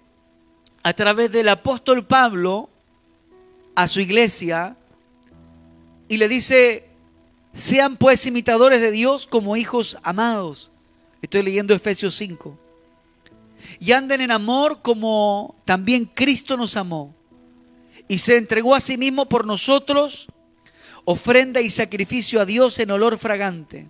a 0.82 0.92
través 0.94 1.30
del 1.30 1.48
apóstol 1.48 2.04
Pablo 2.04 2.68
a 3.74 3.88
su 3.88 4.00
iglesia 4.00 4.76
y 6.08 6.16
le 6.16 6.28
dice, 6.28 6.88
sean 7.52 7.96
pues 7.96 8.26
imitadores 8.26 8.80
de 8.80 8.90
Dios 8.90 9.26
como 9.26 9.56
hijos 9.56 9.96
amados. 10.02 10.71
Estoy 11.32 11.44
leyendo 11.44 11.72
Efesios 11.72 12.14
5 12.16 12.58
y 13.80 13.92
anden 13.92 14.20
en 14.20 14.32
amor 14.32 14.82
como 14.82 15.56
también 15.64 16.04
Cristo 16.04 16.58
nos 16.58 16.76
amó 16.76 17.16
y 18.06 18.18
se 18.18 18.36
entregó 18.36 18.74
a 18.74 18.82
sí 18.82 18.98
mismo 18.98 19.30
por 19.30 19.46
nosotros, 19.46 20.26
ofrenda 21.06 21.62
y 21.62 21.70
sacrificio 21.70 22.38
a 22.38 22.44
Dios 22.44 22.78
en 22.80 22.90
olor 22.90 23.16
fragante. 23.16 23.88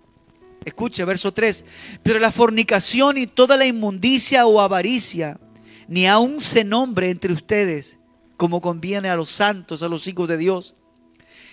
Escuche, 0.64 1.04
verso 1.04 1.32
3. 1.32 1.64
Pero 2.04 2.20
la 2.20 2.30
fornicación 2.30 3.18
y 3.18 3.26
toda 3.26 3.56
la 3.56 3.66
inmundicia 3.66 4.46
o 4.46 4.60
avaricia, 4.60 5.40
ni 5.88 6.06
aun 6.06 6.38
se 6.38 6.62
nombre 6.62 7.10
entre 7.10 7.32
ustedes, 7.32 7.98
como 8.36 8.60
conviene 8.60 9.08
a 9.08 9.16
los 9.16 9.30
santos, 9.30 9.82
a 9.82 9.88
los 9.88 10.06
hijos 10.06 10.28
de 10.28 10.36
Dios. 10.36 10.76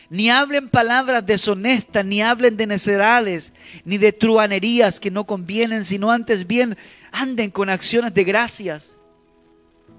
Ni 0.10 0.30
hablen 0.30 0.70
palabras 0.70 1.25
deshonestas, 1.25 2.04
ni 2.04 2.22
hablen 2.22 2.58
de 2.58 2.66
necedades, 2.66 3.54
ni 3.86 3.98
de 4.00 4.12
truanerías 4.12 5.00
que 5.00 5.12
no 5.12 5.25
convienen, 5.25 5.84
sino 5.84 6.10
antes 6.10 6.48
bien 6.48 6.78
anden 7.12 7.51
con 7.51 7.70
acciones 7.70 8.13
de 8.13 8.24
gracias. 8.24 8.98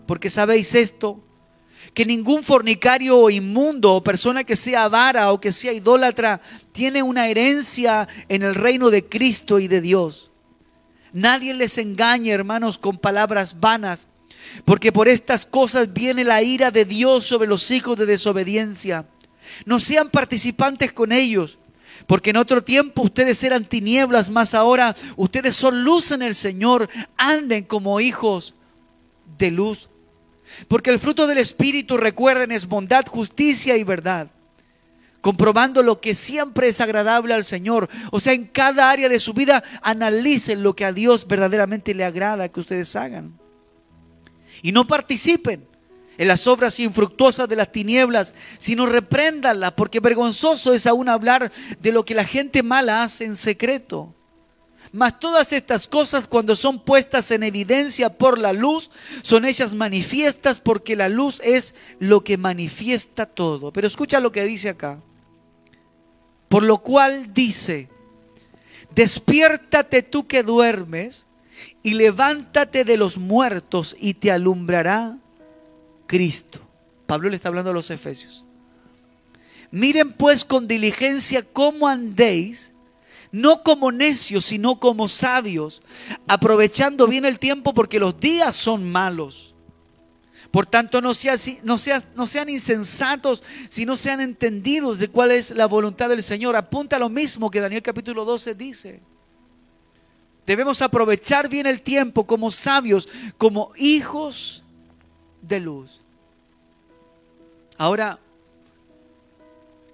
Porque 0.07 0.29
sabéis 0.29 0.75
esto, 0.75 1.23
que 1.95 2.05
ningún 2.05 2.43
fornicario 2.43 3.19
o 3.19 3.31
inmundo 3.31 3.95
o 3.95 4.03
persona 4.03 4.43
que 4.43 4.57
sea 4.57 4.85
avara 4.85 5.33
o 5.33 5.41
que 5.41 5.53
sea 5.53 5.73
idólatra 5.73 6.41
tiene 6.73 7.03
una 7.03 7.29
herencia 7.29 8.09
en 8.29 8.43
el 8.43 8.55
reino 8.55 8.91
de 8.91 9.07
Cristo 9.07 9.61
y 9.61 9.69
de 9.69 9.81
Dios. 9.81 10.31
Nadie 11.13 11.55
les 11.55 11.79
engañe, 11.79 12.31
hermanos, 12.31 12.79
con 12.79 12.99
palabras 12.99 13.61
vanas, 13.61 14.09
porque 14.65 14.93
por 14.93 15.09
estas 15.09 15.47
cosas 15.47 15.93
viene 15.93 16.25
la 16.25 16.43
ira 16.43 16.71
de 16.71 16.85
Dios 16.85 17.25
sobre 17.27 17.49
los 17.49 17.71
hijos 17.71 17.97
de 17.97 18.07
desobediencia. 18.07 19.07
No 19.65 19.81
sean 19.81 20.11
participantes 20.11 20.93
con 20.93 21.13
ellos, 21.13 21.59
porque 22.07 22.31
en 22.31 22.37
otro 22.37 22.63
tiempo 22.63 23.03
ustedes 23.03 23.43
eran 23.45 23.65
tinieblas, 23.65 24.31
mas 24.31 24.55
ahora 24.55 24.97
ustedes 25.17 25.57
son 25.57 25.85
luz 25.85 26.11
en 26.11 26.23
el 26.23 26.35
Señor. 26.35 26.89
Anden 27.17 27.65
como 27.65 28.01
hijos 28.01 28.55
de 29.39 29.51
luz. 29.51 29.91
Porque 30.69 30.91
el 30.91 30.99
fruto 30.99 31.27
del 31.27 31.39
Espíritu, 31.39 31.97
recuerden, 31.97 32.51
es 32.51 32.67
bondad, 32.67 33.05
justicia 33.07 33.77
y 33.77 33.85
verdad. 33.85 34.29
Comprobando 35.21 35.83
lo 35.83 36.01
que 36.01 36.15
siempre 36.15 36.69
es 36.69 36.81
agradable 36.81 37.35
al 37.35 37.45
Señor. 37.45 37.89
O 38.11 38.21
sea, 38.21 38.33
en 38.33 38.47
cada 38.47 38.91
área 38.91 39.09
de 39.09 39.21
su 39.21 39.35
vida 39.35 39.63
analicen 39.83 40.63
lo 40.63 40.75
que 40.75 40.85
a 40.85 40.93
Dios 40.93 41.27
verdaderamente 41.27 41.95
le 41.95 42.05
agrada 42.05 42.49
que 42.49 42.61
ustedes 42.61 42.97
hagan. 42.97 43.39
Y 44.63 44.73
no 44.73 44.87
participen 44.87 45.70
en 46.21 46.29
las 46.29 46.47
obras 46.47 46.79
infructuosas 46.81 47.49
de 47.49 47.57
las 47.57 47.73
tinieblas, 47.73 48.35
sino 48.59 48.85
repréndanlas, 48.85 49.73
porque 49.73 50.01
vergonzoso 50.01 50.75
es 50.75 50.87
aún 50.87 51.09
hablar 51.09 51.51
de 51.81 51.93
lo 51.93 52.05
que 52.05 52.15
la 52.15 52.27
gente 52.27 52.63
mala 52.63 53.03
hace 53.03 53.25
en 53.25 53.39
secreto. 53.39 54.15
Mas 54.93 55.19
todas 55.19 55.55
estas 55.55 55.89
cosas 55.89 56.29
cuando 56.29 56.57
son 56.57 56.79
puestas 56.79 57.31
en 57.31 57.43
evidencia 57.43 58.19
por 58.19 58.37
la 58.37 58.53
luz, 58.53 58.91
son 59.23 59.47
ellas 59.47 59.75
manifiestas 59.75 60.61
porque 60.61 60.95
la 60.95 61.09
luz 61.09 61.41
es 61.43 61.75
lo 62.01 62.23
que 62.23 62.37
manifiesta 62.37 63.25
todo. 63.25 63.73
Pero 63.73 63.87
escucha 63.87 64.21
lo 64.21 64.31
que 64.31 64.45
dice 64.45 64.69
acá. 64.69 65.01
Por 66.51 66.65
lo 66.65 66.83
cual 66.83 67.33
dice, 67.33 67.89
despiértate 68.95 70.03
tú 70.03 70.27
que 70.27 70.43
duermes 70.43 71.27
y 71.83 71.95
levántate 71.95 72.85
de 72.85 72.99
los 72.99 73.17
muertos 73.17 73.97
y 73.99 74.13
te 74.13 74.31
alumbrará 74.31 75.17
Cristo. 76.11 76.59
Pablo 77.07 77.29
le 77.29 77.37
está 77.37 77.51
hablando 77.51 77.71
a 77.71 77.73
los 77.73 77.89
efesios. 77.89 78.45
Miren 79.71 80.13
pues 80.13 80.45
con 80.45 80.67
diligencia 80.67 81.45
cómo 81.45 81.87
andéis 81.87 82.73
no 83.31 83.63
como 83.63 83.93
necios, 83.93 84.47
sino 84.47 84.81
como 84.81 85.07
sabios, 85.09 85.83
aprovechando 86.27 87.07
bien 87.07 87.25
el 87.25 87.39
tiempo 87.39 87.73
porque 87.73 88.01
los 88.01 88.19
días 88.19 88.57
son 88.57 88.91
malos. 88.91 89.55
Por 90.51 90.67
tanto, 90.67 91.01
no, 91.01 91.13
no, 91.63 91.77
no 92.17 92.27
sean 92.27 92.49
insensatos, 92.49 93.45
sino 93.69 93.95
sean 93.95 94.21
entendidos 94.21 94.99
de 94.99 95.07
cuál 95.07 95.31
es 95.31 95.53
la 95.53 95.67
voluntad 95.67 96.09
del 96.09 96.25
Señor. 96.25 96.57
Apunta 96.57 96.97
a 96.97 96.99
lo 96.99 97.09
mismo 97.09 97.53
que 97.53 97.61
Daniel 97.61 97.83
capítulo 97.83 98.25
12 98.25 98.57
dice. 98.57 99.01
Debemos 100.45 100.83
aprovechar 100.83 101.49
bien 101.49 101.67
el 101.67 101.83
tiempo 101.83 102.27
como 102.27 102.51
sabios, 102.51 103.09
como 103.39 103.71
hijos 103.77 104.60
de 105.43 105.61
luz. 105.61 106.03
Ahora, 107.79 108.19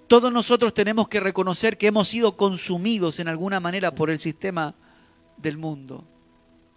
todos 0.07 0.31
nosotros 0.31 0.73
tenemos 0.73 1.07
que 1.07 1.19
reconocer 1.19 1.77
que 1.77 1.87
hemos 1.87 2.07
sido 2.07 2.37
consumidos 2.37 3.19
en 3.19 3.27
alguna 3.27 3.59
manera 3.59 3.93
por 3.93 4.09
el 4.09 4.19
sistema 4.19 4.73
del 5.37 5.57
mundo. 5.57 6.03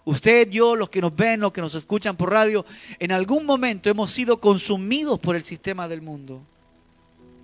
Usted, 0.05 0.49
yo, 0.51 0.75
los 0.75 0.89
que 0.89 1.01
nos 1.01 1.15
ven, 1.15 1.41
los 1.41 1.53
que 1.53 1.61
nos 1.61 1.75
escuchan 1.75 2.17
por 2.17 2.31
radio, 2.31 2.65
en 2.99 3.13
algún 3.13 3.47
momento 3.47 3.89
hemos 3.89 4.11
sido 4.11 4.41
consumidos 4.41 5.21
por 5.21 5.37
el 5.37 5.45
sistema 5.45 5.87
del 5.87 6.03
mundo. 6.03 6.43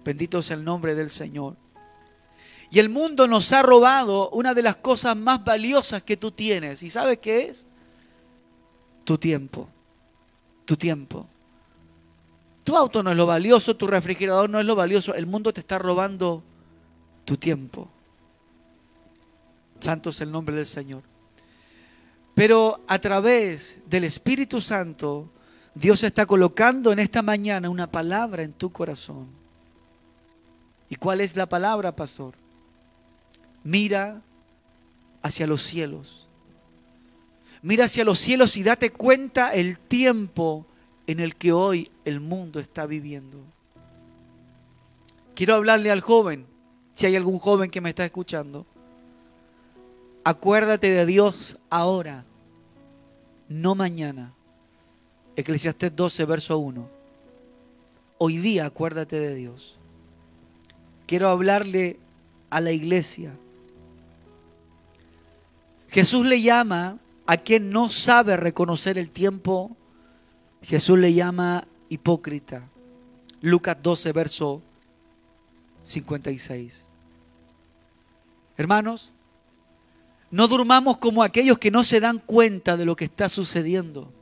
Bendito 0.05 0.43
sea 0.43 0.57
el 0.57 0.65
nombre 0.65 0.95
del 0.95 1.11
Señor. 1.11 1.55
Y 2.71 2.81
el 2.81 2.89
mundo 2.89 3.29
nos 3.29 3.53
ha 3.53 3.63
robado 3.63 4.31
una 4.31 4.55
de 4.55 4.63
las 4.63 4.77
cosas 4.77 5.17
más 5.17 5.45
valiosas 5.45 6.03
que 6.03 6.17
tú 6.17 6.33
tienes. 6.33 6.83
¿Y 6.83 6.91
sabes 6.91 7.19
qué 7.19 7.47
es? 7.47 7.67
Tu 9.05 9.19
tiempo. 9.19 9.69
Tu 10.67 10.77
tiempo. 10.77 11.27
Tu 12.63 12.77
auto 12.77 13.03
no 13.03 13.11
es 13.13 13.17
lo 13.17 13.25
valioso, 13.25 13.77
tu 13.77 13.87
refrigerador 13.87 14.51
no 14.51 14.61
es 14.61 14.67
lo 14.67 14.75
valioso, 14.75 15.15
el 15.15 15.27
mundo 15.27 15.53
te 15.53 15.61
está 15.61 15.79
robando 15.79 16.43
tu 17.25 17.37
tiempo. 17.37 17.89
Santo 19.81 20.11
es 20.11 20.21
el 20.21 20.33
nombre 20.33 20.57
del 20.57 20.67
Señor. 20.67 21.03
Pero 22.35 22.81
a 22.87 22.99
través 22.99 23.79
del 23.87 24.05
Espíritu 24.05 24.61
Santo, 24.61 25.31
Dios 25.75 26.03
está 26.03 26.27
colocando 26.27 26.93
en 26.93 26.99
esta 26.99 27.23
mañana 27.23 27.71
una 27.71 27.87
palabra 27.87 28.43
en 28.43 28.53
tu 28.53 28.73
corazón. 28.73 29.29
¿Y 30.89 30.97
cuál 30.97 31.21
es 31.21 31.37
la 31.37 31.47
palabra, 31.47 31.95
pastor? 31.95 32.35
Mira 33.63 34.21
hacia 35.23 35.47
los 35.47 35.63
cielos. 35.63 36.26
Mira 37.63 37.87
hacia 37.87 38.05
los 38.05 38.19
cielos 38.19 38.57
y 38.57 38.63
date 38.63 38.91
cuenta 38.91 39.55
el 39.55 39.79
tiempo 39.79 40.67
en 41.07 41.21
el 41.21 41.37
que 41.37 41.53
hoy 41.53 41.91
el 42.05 42.21
mundo 42.21 42.61
está 42.61 42.87
viviendo. 42.87 43.39
Quiero 45.35 45.55
hablarle 45.55 45.91
al 45.91 46.01
joven, 46.01 46.47
si 46.95 47.07
hay 47.07 47.17
algún 47.17 47.39
joven 47.39 47.71
que 47.71 47.81
me 47.81 47.91
está 47.91 48.05
escuchando. 48.05 48.67
Acuérdate 50.25 50.91
de 50.91 51.07
Dios 51.07 51.59
ahora, 51.71 52.25
no 53.49 53.75
mañana. 53.75 54.33
Eclesiastés 55.37 55.95
12, 55.95 56.25
verso 56.25 56.59
1. 56.59 56.89
Hoy 58.19 58.39
día 58.39 58.67
acuérdate 58.67 59.21
de 59.21 59.35
Dios. 59.35 59.77
Quiero 61.07 61.29
hablarle 61.29 61.99
a 62.51 62.61
la 62.61 62.73
iglesia. 62.73 63.33
Jesús 65.89 66.27
le 66.27 66.41
llama 66.41 66.99
a 67.27 67.37
quien 67.37 67.71
no 67.71 67.91
sabe 67.91 68.37
reconocer 68.37 68.99
el 68.99 69.11
tiempo 69.11 69.77
Jesús 70.63 70.99
le 70.99 71.15
llama 71.15 71.67
hipócrita. 71.89 72.69
Lucas 73.41 73.77
12, 73.83 74.13
verso 74.13 74.63
56. 75.85 76.85
Hermanos, 78.57 79.13
no 80.31 80.49
durmamos 80.49 80.99
como 80.99 81.23
aquellos 81.23 81.59
que 81.59 81.71
no 81.71 81.85
se 81.85 82.01
dan 82.01 82.19
cuenta 82.19 82.77
de 82.77 82.85
lo 82.85 82.97
que 82.97 83.05
está 83.05 83.29
sucediendo. 83.29 84.13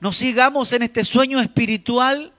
No 0.00 0.12
sigamos 0.12 0.72
en 0.72 0.82
este 0.82 1.04
sueño 1.04 1.40
espiritual 1.40 2.32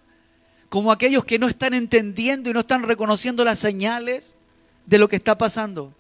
como 0.67 0.91
aquellos 0.91 1.23
que 1.23 1.39
no 1.39 1.47
están 1.47 1.73
entendiendo 1.73 2.49
y 2.49 2.53
no 2.53 2.61
están 2.61 2.83
reconociendo 2.83 3.45
las 3.45 3.59
señales 3.59 4.35
de 4.85 4.97
lo 4.97 5.07
que 5.07 5.15
está 5.15 5.37
pasando. 5.37 5.93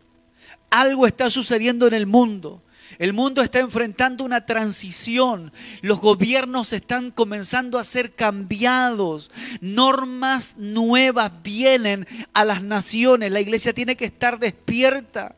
Algo 0.69 1.07
está 1.07 1.29
sucediendo 1.29 1.87
en 1.87 1.93
el 1.93 2.05
mundo. 2.05 2.61
El 2.99 3.13
mundo 3.13 3.41
está 3.41 3.59
enfrentando 3.59 4.23
una 4.23 4.45
transición. 4.45 5.51
Los 5.81 5.99
gobiernos 5.99 6.73
están 6.73 7.11
comenzando 7.11 7.79
a 7.79 7.83
ser 7.83 8.13
cambiados. 8.13 9.31
Normas 9.61 10.55
nuevas 10.57 11.31
vienen 11.43 12.07
a 12.33 12.45
las 12.45 12.63
naciones. 12.63 13.31
La 13.31 13.41
iglesia 13.41 13.73
tiene 13.73 13.95
que 13.95 14.05
estar 14.05 14.39
despierta. 14.39 15.35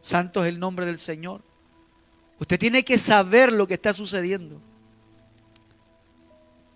Santo 0.00 0.44
es 0.44 0.52
el 0.52 0.58
nombre 0.58 0.86
del 0.86 0.98
Señor. 0.98 1.42
Usted 2.38 2.58
tiene 2.58 2.84
que 2.84 2.98
saber 2.98 3.52
lo 3.52 3.66
que 3.66 3.74
está 3.74 3.92
sucediendo. 3.92 4.60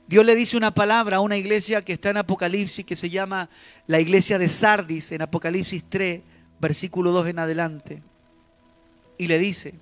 Dios 0.06 0.24
le 0.26 0.36
dice 0.36 0.58
una 0.58 0.74
palabra 0.74 1.16
a 1.16 1.20
una 1.20 1.38
iglesia 1.38 1.82
que 1.82 1.94
está 1.94 2.10
en 2.10 2.18
Apocalipsis, 2.18 2.84
que 2.84 2.94
se 2.94 3.08
llama 3.08 3.48
la 3.86 4.00
iglesia 4.00 4.38
de 4.38 4.48
Sardis, 4.48 5.12
en 5.12 5.22
Apocalipsis 5.22 5.82
3, 5.88 6.20
versículo 6.60 7.10
2 7.12 7.28
en 7.28 7.38
adelante 7.38 8.02
y 9.18 9.26
le 9.26 9.38
dice, 9.38 9.74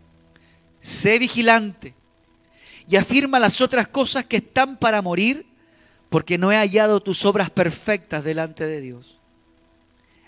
sé 0.80 1.18
vigilante 1.18 1.94
y 2.88 2.96
afirma 2.96 3.38
las 3.38 3.60
otras 3.60 3.88
cosas 3.88 4.24
que 4.24 4.38
están 4.38 4.76
para 4.76 5.02
morir, 5.02 5.46
porque 6.08 6.36
no 6.36 6.52
he 6.52 6.56
hallado 6.56 7.00
tus 7.00 7.24
obras 7.24 7.50
perfectas 7.50 8.24
delante 8.24 8.66
de 8.66 8.80
Dios. 8.80 9.18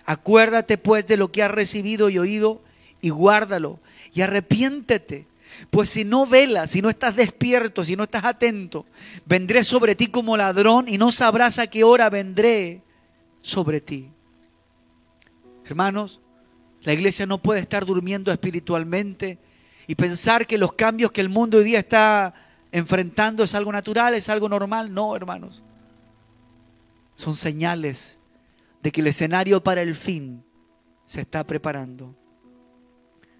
Acuérdate 0.06 0.78
pues 0.78 1.06
de 1.06 1.16
lo 1.16 1.32
que 1.32 1.42
has 1.42 1.50
recibido 1.50 2.08
y 2.10 2.18
oído 2.18 2.62
y 3.00 3.10
guárdalo 3.10 3.80
y 4.12 4.22
arrepiéntete. 4.22 5.26
Pues 5.70 5.90
si 5.90 6.04
no 6.04 6.26
velas, 6.26 6.70
si 6.72 6.82
no 6.82 6.90
estás 6.90 7.16
despierto, 7.16 7.84
si 7.84 7.96
no 7.96 8.04
estás 8.04 8.24
atento, 8.24 8.86
vendré 9.24 9.62
sobre 9.62 9.94
ti 9.94 10.08
como 10.08 10.36
ladrón 10.36 10.86
y 10.88 10.98
no 10.98 11.12
sabrás 11.12 11.58
a 11.58 11.68
qué 11.68 11.84
hora 11.84 12.10
vendré 12.10 12.82
sobre 13.40 13.80
ti. 13.80 14.10
Hermanos, 15.64 16.20
la 16.84 16.92
iglesia 16.92 17.26
no 17.26 17.38
puede 17.38 17.60
estar 17.60 17.84
durmiendo 17.84 18.30
espiritualmente 18.30 19.38
y 19.86 19.94
pensar 19.94 20.46
que 20.46 20.58
los 20.58 20.74
cambios 20.74 21.12
que 21.12 21.22
el 21.22 21.30
mundo 21.30 21.58
hoy 21.58 21.64
día 21.64 21.78
está 21.78 22.34
enfrentando 22.70 23.42
es 23.42 23.54
algo 23.54 23.72
natural, 23.72 24.14
es 24.14 24.28
algo 24.28 24.48
normal. 24.48 24.92
No, 24.92 25.16
hermanos. 25.16 25.62
Son 27.14 27.34
señales 27.34 28.18
de 28.82 28.92
que 28.92 29.00
el 29.00 29.06
escenario 29.06 29.62
para 29.62 29.80
el 29.80 29.94
fin 29.94 30.44
se 31.06 31.22
está 31.22 31.46
preparando. 31.46 32.14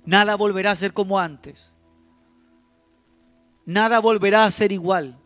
Nada 0.07 0.37
volverá 0.37 0.71
a 0.71 0.77
ser 0.77 0.95
como 0.95 1.19
antes. 1.19 1.75
Nada 3.67 3.99
volverá 3.99 4.45
a 4.45 4.51
ser 4.51 4.73
igual. 4.73 5.19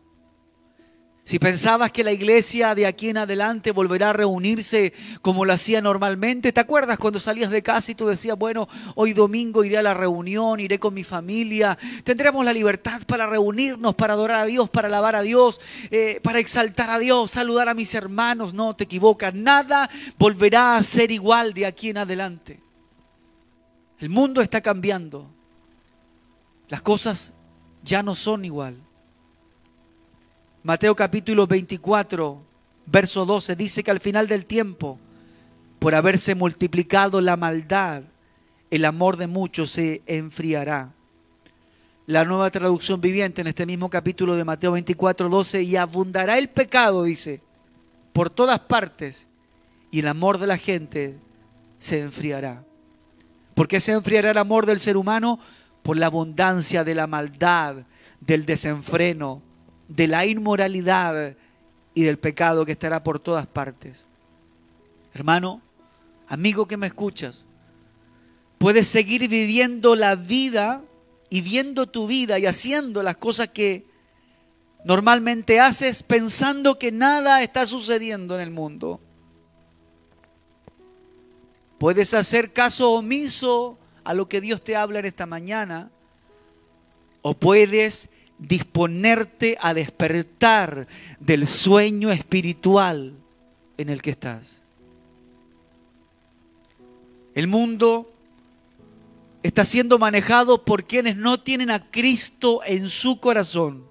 Si 1.23 1.37
pensabas 1.37 1.91
que 1.91 2.03
la 2.03 2.11
iglesia 2.11 2.73
de 2.73 2.87
aquí 2.87 3.09
en 3.09 3.17
adelante 3.17 3.69
volverá 3.69 4.09
a 4.09 4.13
reunirse 4.13 4.93
como 5.21 5.45
lo 5.45 5.53
hacía 5.53 5.79
normalmente, 5.79 6.51
¿te 6.51 6.59
acuerdas 6.59 6.97
cuando 6.97 7.19
salías 7.19 7.51
de 7.51 7.61
casa 7.61 7.91
y 7.91 7.95
tú 7.95 8.07
decías, 8.07 8.35
bueno, 8.35 8.67
hoy 8.95 9.13
domingo 9.13 9.63
iré 9.63 9.77
a 9.77 9.83
la 9.83 9.93
reunión, 9.93 10.59
iré 10.59 10.79
con 10.79 10.95
mi 10.95 11.03
familia, 11.03 11.77
tendremos 12.03 12.43
la 12.43 12.51
libertad 12.51 13.03
para 13.05 13.27
reunirnos, 13.27 13.93
para 13.93 14.13
adorar 14.13 14.41
a 14.41 14.45
Dios, 14.45 14.71
para 14.71 14.87
alabar 14.87 15.15
a 15.15 15.21
Dios, 15.21 15.61
eh, 15.91 16.19
para 16.23 16.39
exaltar 16.39 16.89
a 16.89 16.97
Dios, 16.97 17.29
saludar 17.29 17.69
a 17.69 17.75
mis 17.75 17.93
hermanos? 17.93 18.55
No, 18.55 18.75
te 18.75 18.85
equivocas, 18.85 19.31
nada 19.31 19.87
volverá 20.17 20.77
a 20.77 20.83
ser 20.83 21.11
igual 21.11 21.53
de 21.53 21.67
aquí 21.67 21.89
en 21.89 21.99
adelante. 21.99 22.59
El 23.99 24.09
mundo 24.09 24.41
está 24.41 24.61
cambiando, 24.61 25.29
las 26.69 26.81
cosas 26.81 27.33
ya 27.83 28.01
no 28.01 28.15
son 28.15 28.45
igual. 28.45 28.88
Mateo 30.61 30.93
capítulo 30.93 31.47
24, 31.47 32.41
verso 32.85 33.25
12, 33.25 33.55
dice 33.55 33.81
que 33.81 33.91
al 33.91 34.01
final 34.01 34.27
del 34.27 34.45
tiempo, 34.45 34.99
por 35.79 35.95
haberse 35.95 36.35
multiplicado 36.35 37.21
la 37.21 37.37
maldad, 37.37 38.03
el 38.69 38.83
amor 38.83 39.15
de 39.15 39.27
muchos 39.27 39.71
se 39.71 40.01
enfriará. 40.05 40.91
La 42.07 42.25
nueva 42.25 42.51
traducción 42.51 42.99
viviente 42.99 43.39
en 43.39 43.47
este 43.47 43.65
mismo 43.65 43.89
capítulo 43.89 44.35
de 44.35 44.43
Mateo 44.43 44.73
24, 44.73 45.29
12, 45.29 45.63
y 45.63 45.77
abundará 45.77 46.37
el 46.37 46.49
pecado, 46.49 47.03
dice, 47.03 47.41
por 48.11 48.29
todas 48.29 48.59
partes, 48.59 49.27
y 49.91 49.99
el 49.99 50.09
amor 50.09 50.39
de 50.39 50.47
la 50.47 50.57
gente 50.57 51.15
se 51.77 52.01
enfriará. 52.01 52.65
¿Por 53.55 53.69
qué 53.69 53.79
se 53.79 53.93
enfriará 53.93 54.31
el 54.31 54.37
amor 54.37 54.65
del 54.65 54.81
ser 54.81 54.97
humano? 54.97 55.39
Por 55.83 55.95
la 55.95 56.07
abundancia 56.07 56.83
de 56.83 56.95
la 56.95 57.07
maldad, 57.07 57.77
del 58.19 58.45
desenfreno, 58.45 59.41
de 59.89 60.07
la 60.07 60.25
inmoralidad 60.25 61.35
y 61.93 62.03
del 62.03 62.17
pecado 62.17 62.65
que 62.65 62.71
estará 62.71 63.03
por 63.03 63.19
todas 63.19 63.45
partes. 63.47 64.05
Hermano, 65.13 65.61
amigo 66.27 66.67
que 66.67 66.77
me 66.77 66.87
escuchas, 66.87 67.43
puedes 68.57 68.87
seguir 68.87 69.27
viviendo 69.27 69.95
la 69.95 70.15
vida 70.15 70.83
y 71.29 71.41
viendo 71.41 71.87
tu 71.87 72.07
vida 72.07 72.39
y 72.39 72.45
haciendo 72.45 73.03
las 73.03 73.17
cosas 73.17 73.49
que 73.49 73.85
normalmente 74.85 75.59
haces 75.59 76.03
pensando 76.03 76.79
que 76.79 76.91
nada 76.91 77.41
está 77.43 77.65
sucediendo 77.65 78.35
en 78.35 78.41
el 78.41 78.51
mundo. 78.51 79.01
Puedes 81.79 82.13
hacer 82.13 82.53
caso 82.53 82.91
omiso 82.91 83.77
a 84.03 84.13
lo 84.13 84.29
que 84.29 84.41
Dios 84.41 84.63
te 84.63 84.75
habla 84.75 84.99
en 84.99 85.05
esta 85.05 85.25
mañana 85.25 85.91
o 87.21 87.33
puedes 87.33 88.09
disponerte 88.39 89.57
a 89.59 89.73
despertar 89.73 90.87
del 91.19 91.45
sueño 91.45 92.11
espiritual 92.11 93.13
en 93.77 93.89
el 93.89 94.01
que 94.01 94.11
estás. 94.11 94.59
El 97.35 97.47
mundo 97.47 98.11
está 99.43 99.65
siendo 99.65 99.99
manejado 99.99 100.65
por 100.65 100.85
quienes 100.85 101.17
no 101.17 101.39
tienen 101.39 101.69
a 101.69 101.89
Cristo 101.91 102.61
en 102.65 102.89
su 102.89 103.19
corazón. 103.19 103.83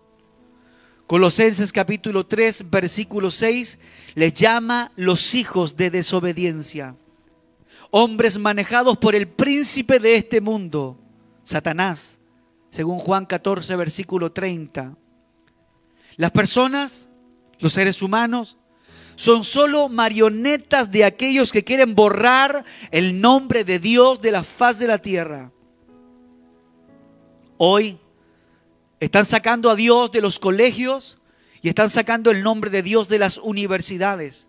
Colosenses 1.06 1.72
capítulo 1.72 2.26
3, 2.26 2.70
versículo 2.70 3.30
6, 3.30 3.78
les 4.14 4.34
llama 4.34 4.92
los 4.96 5.34
hijos 5.34 5.76
de 5.76 5.90
desobediencia. 5.90 6.96
Hombres 7.90 8.38
manejados 8.38 8.98
por 8.98 9.14
el 9.14 9.26
príncipe 9.26 9.98
de 9.98 10.16
este 10.16 10.42
mundo, 10.42 10.98
Satanás 11.44 12.17
según 12.70 12.98
Juan 12.98 13.26
14, 13.26 13.76
versículo 13.76 14.32
30. 14.32 14.96
Las 16.16 16.30
personas, 16.32 17.08
los 17.58 17.72
seres 17.72 18.02
humanos, 18.02 18.56
son 19.16 19.42
solo 19.42 19.88
marionetas 19.88 20.90
de 20.90 21.04
aquellos 21.04 21.50
que 21.50 21.64
quieren 21.64 21.94
borrar 21.94 22.64
el 22.90 23.20
nombre 23.20 23.64
de 23.64 23.78
Dios 23.78 24.20
de 24.20 24.30
la 24.30 24.44
faz 24.44 24.78
de 24.78 24.86
la 24.86 24.98
tierra. 24.98 25.50
Hoy 27.56 27.98
están 29.00 29.26
sacando 29.26 29.70
a 29.70 29.76
Dios 29.76 30.12
de 30.12 30.20
los 30.20 30.38
colegios 30.38 31.18
y 31.62 31.68
están 31.68 31.90
sacando 31.90 32.30
el 32.30 32.42
nombre 32.42 32.70
de 32.70 32.82
Dios 32.82 33.08
de 33.08 33.18
las 33.18 33.38
universidades. 33.38 34.48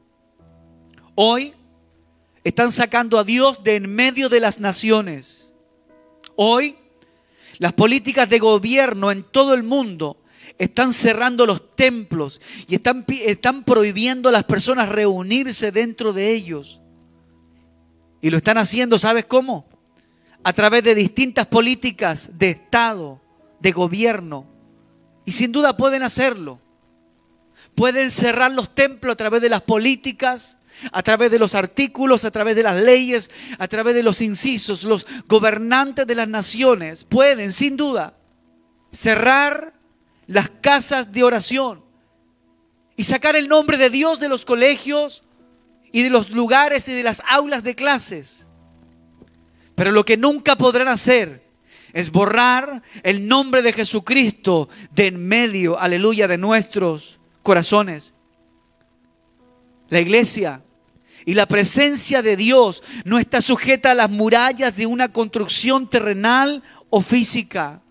Hoy 1.16 1.54
están 2.44 2.72
sacando 2.72 3.18
a 3.18 3.24
Dios 3.24 3.64
de 3.64 3.76
en 3.76 3.94
medio 3.94 4.30
de 4.30 4.40
las 4.40 4.60
naciones. 4.60 5.54
Hoy 6.36 6.78
las 7.60 7.74
políticas 7.74 8.28
de 8.30 8.40
gobierno 8.40 9.12
en 9.12 9.24
todo 9.24 9.54
el 9.54 9.64
mundo 9.64 10.18
están 10.58 10.94
cerrando 10.94 11.46
los 11.46 11.76
templos 11.76 12.42
y 12.68 12.76
están, 12.76 13.06
están 13.08 13.64
prohibiendo 13.64 14.30
a 14.30 14.32
las 14.32 14.46
personas 14.46 14.90
reunirse 14.90 15.72
dentro 15.72 16.14
de 16.14 16.34
ellos. 16.34 16.82
Y 18.22 18.30
lo 18.30 18.38
están 18.38 18.58
haciendo, 18.58 18.98
¿sabes 18.98 19.26
cómo? 19.26 19.68
A 20.44 20.54
través 20.54 20.84
de 20.84 20.96
distintas 20.96 21.48
políticas 21.48 22.32
de 22.40 22.52
Estado, 22.52 23.22
de 23.60 23.72
gobierno. 23.72 24.48
Y 25.26 25.34
sin 25.34 25.52
duda 25.52 25.78
pueden 25.78 26.04
hacerlo. 26.04 26.60
Pueden 27.76 28.10
cerrar 28.10 28.52
los 28.54 28.74
templos 28.74 29.14
a 29.14 29.18
través 29.18 29.42
de 29.42 29.50
las 29.50 29.62
políticas 29.62 30.59
a 30.92 31.04
través 31.04 31.32
de 31.32 31.40
los 31.40 31.56
artículos, 31.56 32.26
a 32.26 32.32
través 32.32 32.56
de 32.56 32.64
las 32.64 32.76
leyes, 32.76 33.30
a 33.58 33.68
través 33.68 33.96
de 33.96 34.04
los 34.04 34.22
incisos, 34.22 34.84
los 34.84 35.06
gobernantes 35.28 36.08
de 36.08 36.16
las 36.16 36.28
naciones 36.28 37.04
pueden, 37.04 37.52
sin 37.52 37.78
duda, 37.78 38.18
cerrar 38.92 39.74
las 40.28 40.50
casas 40.50 41.12
de 41.12 41.24
oración 41.24 41.84
y 42.96 43.04
sacar 43.04 43.36
el 43.36 43.48
nombre 43.48 43.78
de 43.78 43.90
Dios 43.90 44.20
de 44.20 44.30
los 44.30 44.46
colegios 44.46 45.24
y 45.92 46.04
de 46.04 46.10
los 46.10 46.30
lugares 46.30 46.88
y 46.88 46.94
de 46.94 47.04
las 47.04 47.24
aulas 47.28 47.64
de 47.64 47.76
clases. 47.76 48.48
Pero 49.76 49.92
lo 49.92 50.06
que 50.06 50.18
nunca 50.18 50.56
podrán 50.56 50.88
hacer 50.88 51.50
es 51.94 52.12
borrar 52.12 52.84
el 53.04 53.28
nombre 53.28 53.62
de 53.62 53.74
Jesucristo 53.74 54.70
de 54.92 55.08
en 55.08 55.28
medio, 55.28 55.80
aleluya, 55.80 56.28
de 56.28 56.38
nuestros 56.38 57.20
corazones. 57.44 58.14
La 59.90 60.00
iglesia 60.00 60.62
y 61.30 61.36
la 61.36 61.46
presencia 61.46 62.24
de 62.24 62.36
Dios 62.36 62.82
no 63.06 63.20
está 63.20 63.40
sujeta 63.40 63.92
a 63.92 63.94
las 63.94 64.10
murallas 64.10 64.78
de 64.78 64.88
una 64.88 65.10
construcción 65.14 65.88
terrenal 65.88 66.64
o 66.90 67.02
física. 67.02 67.84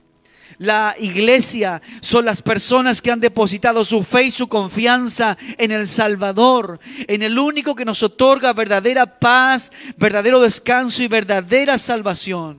La 0.58 0.96
iglesia 0.98 1.80
son 2.00 2.24
las 2.24 2.42
personas 2.42 3.00
que 3.00 3.12
han 3.12 3.20
depositado 3.20 3.84
su 3.84 4.02
fe 4.02 4.24
y 4.24 4.30
su 4.32 4.48
confianza 4.48 5.38
en 5.56 5.70
el 5.70 5.86
Salvador, 5.86 6.80
en 7.06 7.22
el 7.22 7.38
único 7.38 7.76
que 7.76 7.84
nos 7.84 8.02
otorga 8.02 8.52
verdadera 8.54 9.20
paz, 9.20 9.70
verdadero 9.96 10.40
descanso 10.40 11.04
y 11.04 11.06
verdadera 11.06 11.78
salvación. 11.78 12.58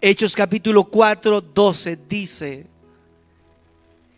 Hechos 0.00 0.34
capítulo 0.34 0.82
4, 0.82 1.42
12 1.42 1.98
dice, 2.08 2.71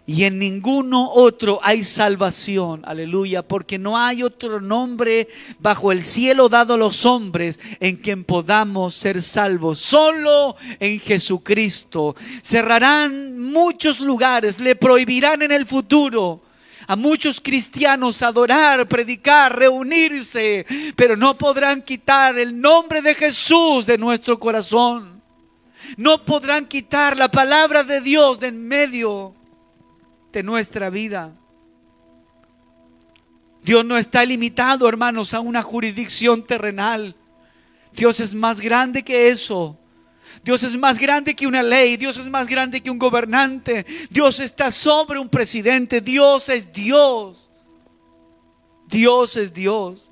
y 0.06 0.24
en 0.24 0.38
ninguno 0.38 1.08
otro 1.10 1.60
hay 1.62 1.82
salvación, 1.82 2.82
aleluya, 2.84 3.42
porque 3.42 3.78
no 3.78 3.96
hay 3.96 4.22
otro 4.22 4.60
nombre 4.60 5.28
bajo 5.60 5.92
el 5.92 6.04
cielo 6.04 6.50
dado 6.50 6.74
a 6.74 6.78
los 6.78 7.06
hombres 7.06 7.58
en 7.80 7.96
quien 7.96 8.22
podamos 8.24 8.94
ser 8.94 9.22
salvos. 9.22 9.78
Solo 9.78 10.56
en 10.78 11.00
Jesucristo. 11.00 12.14
Cerrarán 12.42 13.40
muchos 13.40 13.98
lugares, 13.98 14.60
le 14.60 14.76
prohibirán 14.76 15.40
en 15.40 15.52
el 15.52 15.64
futuro 15.64 16.42
a 16.86 16.96
muchos 16.96 17.40
cristianos 17.40 18.22
adorar, 18.22 18.86
predicar, 18.86 19.58
reunirse, 19.58 20.66
pero 20.96 21.16
no 21.16 21.38
podrán 21.38 21.80
quitar 21.80 22.38
el 22.38 22.60
nombre 22.60 23.00
de 23.00 23.14
Jesús 23.14 23.86
de 23.86 23.96
nuestro 23.96 24.38
corazón. 24.38 25.22
No 25.96 26.22
podrán 26.26 26.66
quitar 26.66 27.16
la 27.16 27.30
palabra 27.30 27.84
de 27.84 28.02
Dios 28.02 28.38
de 28.38 28.48
en 28.48 28.68
medio 28.68 29.34
nuestra 30.42 30.90
vida. 30.90 31.32
Dios 33.62 33.84
no 33.84 33.96
está 33.96 34.24
limitado, 34.24 34.88
hermanos, 34.88 35.32
a 35.32 35.40
una 35.40 35.62
jurisdicción 35.62 36.44
terrenal. 36.44 37.14
Dios 37.92 38.20
es 38.20 38.34
más 38.34 38.60
grande 38.60 39.02
que 39.02 39.28
eso. 39.28 39.78
Dios 40.42 40.62
es 40.62 40.76
más 40.76 40.98
grande 40.98 41.34
que 41.34 41.46
una 41.46 41.62
ley, 41.62 41.96
Dios 41.96 42.18
es 42.18 42.26
más 42.26 42.48
grande 42.48 42.82
que 42.82 42.90
un 42.90 42.98
gobernante, 42.98 43.86
Dios 44.10 44.40
está 44.40 44.70
sobre 44.70 45.18
un 45.18 45.28
presidente, 45.28 46.00
Dios 46.00 46.48
es 46.48 46.72
Dios. 46.72 47.50
Dios 48.86 49.36
es 49.36 49.52
Dios. 49.52 50.10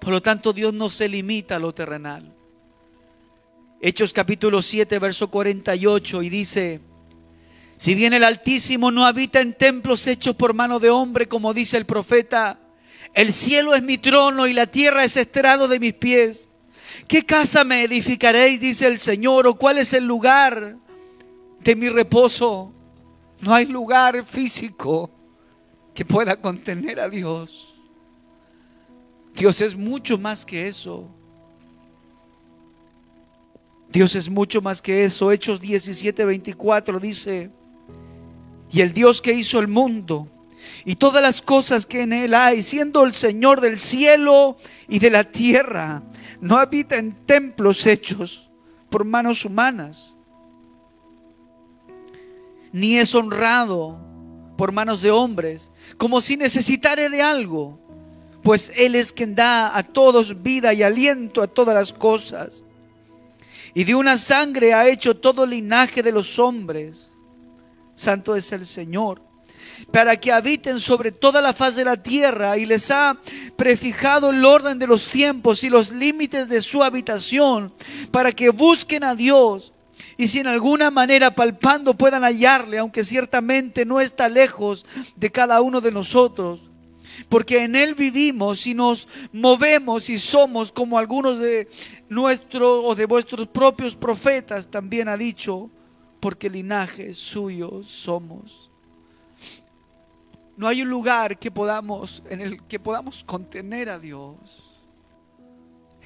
Por 0.00 0.10
lo 0.10 0.22
tanto, 0.22 0.52
Dios 0.52 0.74
no 0.74 0.90
se 0.90 1.08
limita 1.08 1.56
a 1.56 1.58
lo 1.58 1.72
terrenal. 1.72 2.34
Hechos 3.80 4.12
capítulo 4.12 4.60
7, 4.62 4.98
verso 4.98 5.28
48 5.28 6.22
y 6.22 6.28
dice, 6.28 6.80
Si 7.78 7.94
bien 7.94 8.12
el 8.12 8.24
Altísimo 8.24 8.90
no 8.90 9.06
habita 9.06 9.40
en 9.40 9.54
templos 9.54 10.08
hechos 10.08 10.34
por 10.34 10.52
mano 10.52 10.80
de 10.80 10.90
hombre, 10.90 11.28
como 11.28 11.54
dice 11.54 11.76
el 11.76 11.86
profeta, 11.86 12.58
el 13.14 13.32
cielo 13.32 13.72
es 13.76 13.84
mi 13.84 13.98
trono 13.98 14.48
y 14.48 14.52
la 14.52 14.66
tierra 14.66 15.04
es 15.04 15.16
estrado 15.16 15.68
de 15.68 15.78
mis 15.78 15.94
pies. 15.94 16.50
¿Qué 17.06 17.24
casa 17.24 17.62
me 17.62 17.84
edificaréis? 17.84 18.60
dice 18.60 18.88
el 18.88 18.98
Señor, 18.98 19.46
o 19.46 19.54
cuál 19.54 19.78
es 19.78 19.92
el 19.92 20.04
lugar 20.04 20.76
de 21.60 21.76
mi 21.76 21.88
reposo. 21.88 22.72
No 23.40 23.54
hay 23.54 23.66
lugar 23.66 24.24
físico 24.24 25.08
que 25.94 26.04
pueda 26.04 26.40
contener 26.40 26.98
a 26.98 27.08
Dios. 27.08 27.76
Dios 29.36 29.60
es 29.60 29.76
mucho 29.76 30.18
más 30.18 30.44
que 30.44 30.66
eso. 30.66 31.08
Dios 33.88 34.16
es 34.16 34.28
mucho 34.28 34.60
más 34.60 34.82
que 34.82 35.04
eso. 35.04 35.30
Hechos 35.30 35.60
17, 35.60 36.24
24 36.24 36.98
dice, 36.98 37.52
y 38.70 38.80
el 38.80 38.92
Dios 38.92 39.22
que 39.22 39.32
hizo 39.32 39.58
el 39.58 39.68
mundo 39.68 40.28
y 40.84 40.96
todas 40.96 41.22
las 41.22 41.42
cosas 41.42 41.86
que 41.86 42.02
en 42.02 42.12
él 42.12 42.34
hay, 42.34 42.62
siendo 42.62 43.04
el 43.04 43.12
Señor 43.12 43.60
del 43.60 43.78
cielo 43.78 44.56
y 44.88 44.98
de 44.98 45.10
la 45.10 45.24
tierra, 45.24 46.02
no 46.40 46.56
habita 46.56 46.96
en 46.96 47.12
templos 47.26 47.86
hechos 47.86 48.50
por 48.90 49.04
manos 49.04 49.44
humanas, 49.44 50.18
ni 52.72 52.96
es 52.96 53.14
honrado 53.14 53.98
por 54.56 54.72
manos 54.72 55.02
de 55.02 55.10
hombres, 55.10 55.72
como 55.96 56.20
si 56.20 56.36
necesitare 56.36 57.08
de 57.08 57.22
algo, 57.22 57.78
pues 58.42 58.72
Él 58.76 58.94
es 58.94 59.12
quien 59.12 59.34
da 59.34 59.76
a 59.76 59.82
todos 59.82 60.42
vida 60.42 60.72
y 60.72 60.82
aliento 60.82 61.42
a 61.42 61.46
todas 61.46 61.74
las 61.74 61.92
cosas. 61.92 62.64
Y 63.74 63.84
de 63.84 63.94
una 63.94 64.16
sangre 64.16 64.74
ha 64.74 64.88
hecho 64.88 65.16
todo 65.16 65.44
linaje 65.44 66.02
de 66.02 66.12
los 66.12 66.38
hombres. 66.38 67.17
Santo 67.98 68.36
es 68.36 68.52
el 68.52 68.64
Señor 68.64 69.20
para 69.92 70.16
que 70.16 70.32
habiten 70.32 70.78
sobre 70.78 71.10
toda 71.12 71.40
la 71.40 71.52
faz 71.52 71.74
de 71.74 71.84
la 71.84 72.00
tierra 72.00 72.56
y 72.56 72.64
les 72.64 72.90
ha 72.90 73.18
prefijado 73.56 74.30
el 74.30 74.44
orden 74.44 74.78
de 74.78 74.86
los 74.86 75.08
tiempos 75.08 75.64
y 75.64 75.68
los 75.68 75.92
límites 75.92 76.48
de 76.48 76.60
su 76.60 76.82
habitación 76.82 77.72
para 78.10 78.32
que 78.32 78.50
busquen 78.50 79.02
a 79.02 79.14
Dios 79.14 79.72
y 80.16 80.28
si 80.28 80.38
en 80.40 80.46
alguna 80.46 80.90
manera 80.90 81.34
palpando 81.34 81.94
puedan 81.94 82.22
hallarle, 82.22 82.78
aunque 82.78 83.04
ciertamente 83.04 83.84
no 83.84 84.00
está 84.00 84.28
lejos 84.28 84.86
de 85.16 85.30
cada 85.30 85.60
uno 85.60 85.80
de 85.80 85.92
nosotros. 85.92 86.60
Porque 87.28 87.64
en 87.64 87.74
Él 87.74 87.94
vivimos 87.94 88.66
y 88.66 88.74
nos 88.74 89.08
movemos 89.32 90.08
y 90.08 90.18
somos 90.18 90.70
como 90.70 90.98
algunos 90.98 91.38
de 91.38 91.68
nuestros 92.08 92.84
o 92.84 92.94
de 92.94 93.06
vuestros 93.06 93.48
propios 93.48 93.96
profetas 93.96 94.68
también 94.68 95.08
ha 95.08 95.16
dicho, 95.16 95.70
porque 96.20 96.50
linaje 96.50 97.14
suyo 97.14 97.82
somos. 97.84 98.70
No 100.56 100.66
hay 100.66 100.82
un 100.82 100.88
lugar 100.88 101.38
que 101.38 101.50
podamos 101.50 102.22
en 102.28 102.40
el 102.40 102.62
que 102.64 102.80
podamos 102.80 103.22
contener 103.22 103.88
a 103.88 103.98
Dios. 103.98 104.82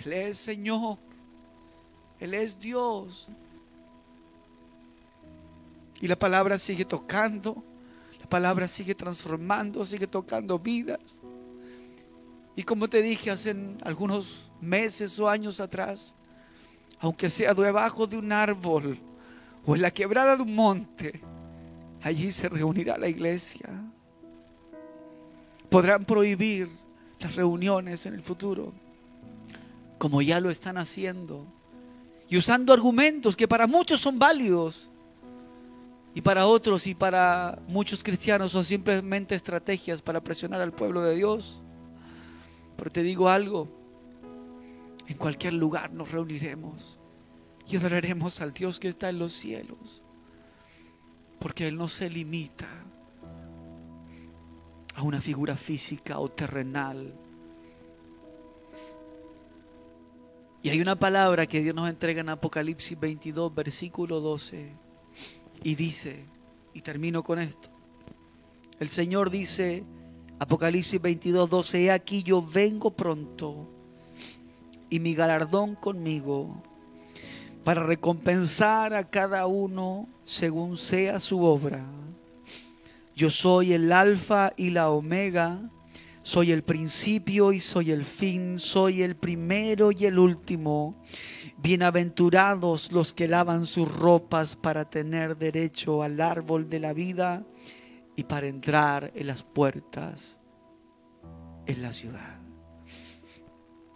Él 0.04 0.12
es 0.12 0.36
Señor. 0.36 0.98
Él 2.20 2.34
es 2.34 2.58
Dios. 2.58 3.28
Y 6.00 6.06
la 6.06 6.18
palabra 6.18 6.58
sigue 6.58 6.84
tocando, 6.84 7.62
la 8.20 8.28
palabra 8.28 8.68
sigue 8.68 8.94
transformando, 8.94 9.84
sigue 9.84 10.06
tocando 10.06 10.58
vidas. 10.58 11.20
Y 12.54 12.64
como 12.64 12.88
te 12.88 13.00
dije 13.00 13.30
hace 13.30 13.56
algunos 13.82 14.50
meses 14.60 15.18
o 15.18 15.28
años 15.28 15.60
atrás, 15.60 16.14
aunque 17.00 17.30
sea 17.30 17.54
debajo 17.54 18.06
de 18.06 18.18
un 18.18 18.30
árbol 18.32 18.98
o 19.64 19.74
en 19.74 19.82
la 19.82 19.90
quebrada 19.90 20.36
de 20.36 20.42
un 20.42 20.54
monte, 20.54 21.20
allí 22.02 22.30
se 22.30 22.48
reunirá 22.48 22.98
la 22.98 23.08
iglesia. 23.08 23.68
Podrán 25.70 26.04
prohibir 26.04 26.68
las 27.20 27.36
reuniones 27.36 28.04
en 28.06 28.14
el 28.14 28.22
futuro, 28.22 28.72
como 29.98 30.20
ya 30.20 30.40
lo 30.40 30.50
están 30.50 30.78
haciendo, 30.78 31.46
y 32.28 32.36
usando 32.36 32.72
argumentos 32.72 33.36
que 33.36 33.48
para 33.48 33.66
muchos 33.66 34.00
son 34.00 34.18
válidos, 34.18 34.88
y 36.14 36.20
para 36.20 36.46
otros 36.46 36.86
y 36.86 36.94
para 36.94 37.58
muchos 37.68 38.02
cristianos 38.02 38.52
son 38.52 38.64
simplemente 38.64 39.34
estrategias 39.34 40.02
para 40.02 40.20
presionar 40.20 40.60
al 40.60 40.72
pueblo 40.72 41.02
de 41.02 41.14
Dios. 41.16 41.62
Pero 42.76 42.90
te 42.90 43.02
digo 43.02 43.30
algo, 43.30 43.66
en 45.06 45.16
cualquier 45.16 45.54
lugar 45.54 45.90
nos 45.92 46.12
reuniremos 46.12 46.98
y 47.72 47.76
adoraremos 47.76 48.40
al 48.42 48.52
Dios 48.52 48.78
que 48.78 48.88
está 48.88 49.08
en 49.08 49.18
los 49.18 49.32
cielos, 49.32 50.02
porque 51.38 51.66
Él 51.66 51.78
no 51.78 51.88
se 51.88 52.10
limita 52.10 52.68
a 54.94 55.02
una 55.02 55.22
figura 55.22 55.56
física 55.56 56.18
o 56.18 56.30
terrenal. 56.30 57.14
Y 60.62 60.68
hay 60.68 60.82
una 60.82 60.96
palabra 60.96 61.46
que 61.46 61.62
Dios 61.62 61.74
nos 61.74 61.88
entrega 61.88 62.20
en 62.20 62.28
Apocalipsis 62.28 62.98
22, 63.00 63.54
versículo 63.54 64.20
12 64.20 64.70
y 65.64 65.74
dice, 65.74 66.26
y 66.74 66.82
termino 66.82 67.24
con 67.24 67.38
esto, 67.38 67.70
el 68.80 68.90
Señor 68.90 69.30
dice, 69.30 69.82
Apocalipsis 70.38 71.00
22, 71.00 71.48
12, 71.48 71.84
he 71.84 71.90
aquí 71.90 72.22
yo 72.22 72.42
vengo 72.42 72.90
pronto 72.90 73.66
y 74.90 75.00
mi 75.00 75.14
galardón 75.14 75.74
conmigo 75.74 76.62
para 77.64 77.84
recompensar 77.84 78.94
a 78.94 79.08
cada 79.08 79.46
uno 79.46 80.08
según 80.24 80.76
sea 80.76 81.20
su 81.20 81.44
obra. 81.44 81.84
Yo 83.14 83.30
soy 83.30 83.72
el 83.72 83.92
alfa 83.92 84.52
y 84.56 84.70
la 84.70 84.90
omega, 84.90 85.60
soy 86.22 86.50
el 86.50 86.62
principio 86.62 87.52
y 87.52 87.60
soy 87.60 87.90
el 87.90 88.04
fin, 88.04 88.58
soy 88.58 89.02
el 89.02 89.16
primero 89.16 89.92
y 89.92 90.06
el 90.06 90.18
último. 90.18 91.02
Bienaventurados 91.58 92.90
los 92.90 93.12
que 93.12 93.28
lavan 93.28 93.64
sus 93.64 93.92
ropas 93.94 94.56
para 94.56 94.88
tener 94.88 95.36
derecho 95.36 96.02
al 96.02 96.20
árbol 96.20 96.68
de 96.68 96.80
la 96.80 96.92
vida 96.92 97.44
y 98.16 98.24
para 98.24 98.46
entrar 98.46 99.12
en 99.14 99.26
las 99.28 99.42
puertas 99.42 100.38
en 101.66 101.82
la 101.82 101.92
ciudad. 101.92 102.40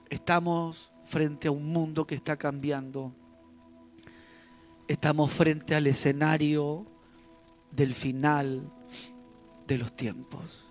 Estamos 0.09 0.92
frente 1.05 1.48
a 1.48 1.50
un 1.50 1.72
mundo 1.72 2.07
que 2.07 2.14
está 2.14 2.37
cambiando. 2.37 3.12
Estamos 4.88 5.33
frente 5.33 5.75
al 5.75 5.87
escenario 5.87 6.87
del 7.72 7.92
final 7.94 8.72
de 9.66 9.79
los 9.79 9.94
tiempos. 9.94 10.64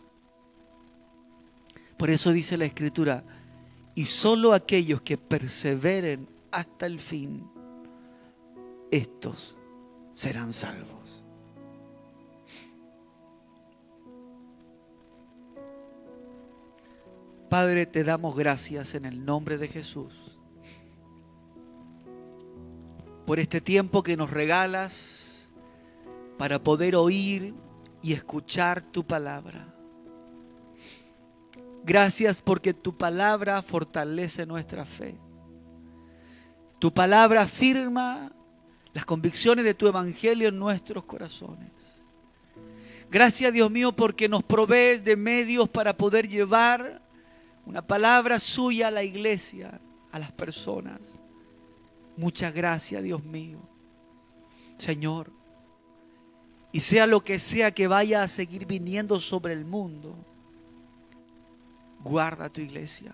Por 1.98 2.10
eso 2.10 2.32
dice 2.32 2.58
la 2.58 2.66
escritura, 2.66 3.24
y 3.94 4.06
solo 4.06 4.54
aquellos 4.54 5.02
que 5.02 5.18
perseveren 5.18 6.28
hasta 6.52 6.86
el 6.86 7.00
fin, 7.00 7.46
estos 8.92 9.58
serán 10.14 10.54
salvos. 10.54 11.24
Padre, 17.50 17.86
te 17.86 18.04
damos 18.04 18.36
gracias 18.36 18.96
en 18.96 19.06
el 19.06 19.24
nombre 19.24 19.58
de 19.58 19.68
Jesús 19.68 20.25
por 23.26 23.40
este 23.40 23.62
tiempo 23.62 24.04
que 24.04 24.18
nos 24.18 24.30
regalas 24.30 25.52
para 26.38 26.62
poder 26.62 26.96
oír 26.96 27.54
y 28.02 28.14
escuchar 28.14 28.82
tu 28.82 29.06
palabra. 29.06 29.74
Gracias 31.84 32.42
porque 32.42 32.74
tu 32.74 32.98
palabra 32.98 33.62
fortalece 33.62 34.46
nuestra 34.46 34.86
fe. 34.86 35.16
Tu 36.80 36.94
palabra 36.94 37.44
afirma 37.44 38.32
las 38.94 39.06
convicciones 39.06 39.66
de 39.66 39.74
tu 39.74 39.88
evangelio 39.88 40.50
en 40.50 40.60
nuestros 40.60 41.06
corazones. 41.06 41.72
Gracias 43.10 43.54
Dios 43.54 43.72
mío 43.72 43.92
porque 43.92 44.28
nos 44.28 44.44
provees 44.44 45.04
de 45.04 45.16
medios 45.16 45.70
para 45.70 45.96
poder 45.96 46.28
llevar 46.28 47.02
una 47.66 47.82
palabra 47.82 48.40
suya 48.40 48.88
a 48.88 48.92
la 48.92 49.04
iglesia, 49.04 49.80
a 50.12 50.20
las 50.20 50.32
personas. 50.32 51.20
Muchas 52.18 52.54
gracias 52.54 53.04
Dios 53.04 53.24
mío. 53.24 53.60
Señor, 54.78 55.32
y 56.72 56.82
sea 56.82 57.08
lo 57.08 57.24
que 57.24 57.40
sea 57.40 57.72
que 57.72 57.88
vaya 57.88 58.24
a 58.24 58.28
seguir 58.28 58.66
viniendo 58.66 59.20
sobre 59.20 59.54
el 59.54 59.64
mundo, 59.64 60.16
guarda 62.04 62.50
tu 62.50 62.62
iglesia. 62.62 63.14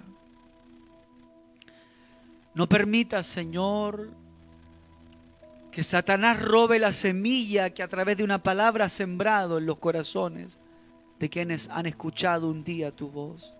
No 2.54 2.68
permitas, 2.68 3.28
Señor, 3.28 4.10
que 5.72 5.84
Satanás 5.84 6.42
robe 6.42 6.80
la 6.80 6.92
semilla 6.92 7.70
que 7.70 7.84
a 7.84 7.88
través 7.88 8.18
de 8.18 8.24
una 8.24 8.44
palabra 8.44 8.86
ha 8.86 8.90
sembrado 8.90 9.58
en 9.58 9.66
los 9.66 9.78
corazones 9.78 10.60
de 11.20 11.30
quienes 11.30 11.70
han 11.70 11.86
escuchado 11.86 12.50
un 12.50 12.64
día 12.64 12.92
tu 12.92 13.10
voz. 13.10 13.54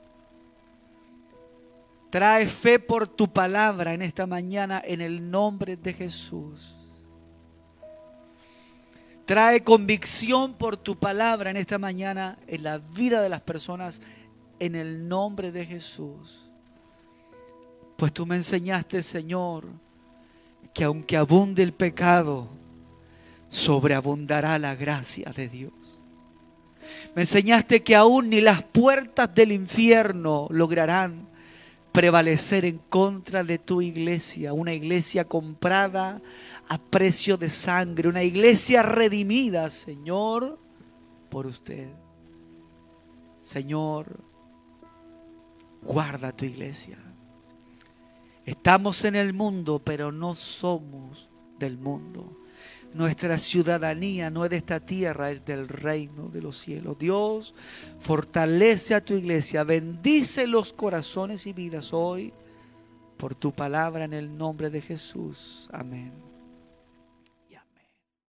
Trae 2.12 2.46
fe 2.46 2.78
por 2.78 3.08
tu 3.08 3.32
palabra 3.32 3.94
en 3.94 4.02
esta 4.02 4.28
mañana 4.28 4.82
en 4.86 5.00
el 5.00 5.32
nombre 5.32 5.78
de 5.78 5.94
Jesús. 5.94 6.76
Trae 9.26 9.64
convicción 9.64 10.54
por 10.56 10.76
tu 10.76 10.98
palabra 10.98 11.52
en 11.52 11.56
esta 11.56 11.78
mañana 11.78 12.38
en 12.48 12.64
la 12.64 12.80
vida 12.80 13.22
de 13.22 13.30
las 13.30 13.40
personas 13.40 14.02
en 14.60 14.76
el 14.76 15.08
nombre 15.08 15.54
de 15.54 15.66
Jesús. 15.66 16.50
Pues 17.96 18.12
tú 18.12 18.26
me 18.26 18.36
enseñaste, 18.36 19.04
Señor, 19.04 19.68
que 20.74 20.84
aunque 20.84 21.16
abunde 21.16 21.64
el 21.64 21.72
pecado, 21.72 22.50
sobreabundará 23.48 24.60
la 24.60 24.76
gracia 24.76 25.32
de 25.34 25.48
Dios. 25.48 25.74
Me 27.16 27.22
enseñaste 27.22 27.84
que 27.84 27.96
aún 27.96 28.30
ni 28.30 28.42
las 28.42 28.64
puertas 28.64 29.34
del 29.34 29.54
infierno 29.54 30.48
lograrán 30.50 31.31
prevalecer 31.92 32.66
en 32.66 32.78
contra 32.78 33.44
de 33.44 33.60
tu 33.60 33.82
iglesia, 33.82 34.54
una 34.54 34.74
iglesia 34.74 35.26
comprada 35.26 36.22
a 36.70 36.78
precio 36.78 37.38
de 37.38 37.50
sangre, 37.50 38.08
una 38.08 38.24
iglesia 38.24 38.82
redimida, 38.82 39.70
Señor, 39.70 40.60
por 41.30 41.46
usted. 41.46 41.90
Señor, 43.44 44.20
guarda 45.82 46.32
tu 46.32 46.46
iglesia. 46.46 46.98
Estamos 48.46 49.04
en 49.04 49.16
el 49.16 49.34
mundo, 49.34 49.82
pero 49.84 50.12
no 50.12 50.36
somos 50.36 51.30
del 51.60 51.78
mundo. 51.78 52.41
Nuestra 52.94 53.38
ciudadanía 53.38 54.30
no 54.30 54.44
es 54.44 54.52
de 54.52 54.58
esta 54.58 54.80
tierra, 54.80 55.32
es 55.32 55.46
del 55.46 55.68
reino 55.68 56.28
de 56.28 56.42
los 56.42 56.58
cielos. 56.58 56.98
Dios, 57.00 57.56
fortalece 58.00 58.96
a 58.96 59.04
tu 59.04 59.14
iglesia, 59.14 59.64
bendice 59.64 60.46
los 60.46 60.74
corazones 60.74 61.48
y 61.48 61.54
vidas 61.54 61.94
hoy 61.94 62.34
por 63.18 63.36
tu 63.36 63.54
palabra 63.54 64.04
en 64.04 64.14
el 64.14 64.38
nombre 64.38 64.70
de 64.70 64.82
Jesús. 64.82 65.70
Amén. 65.72 66.31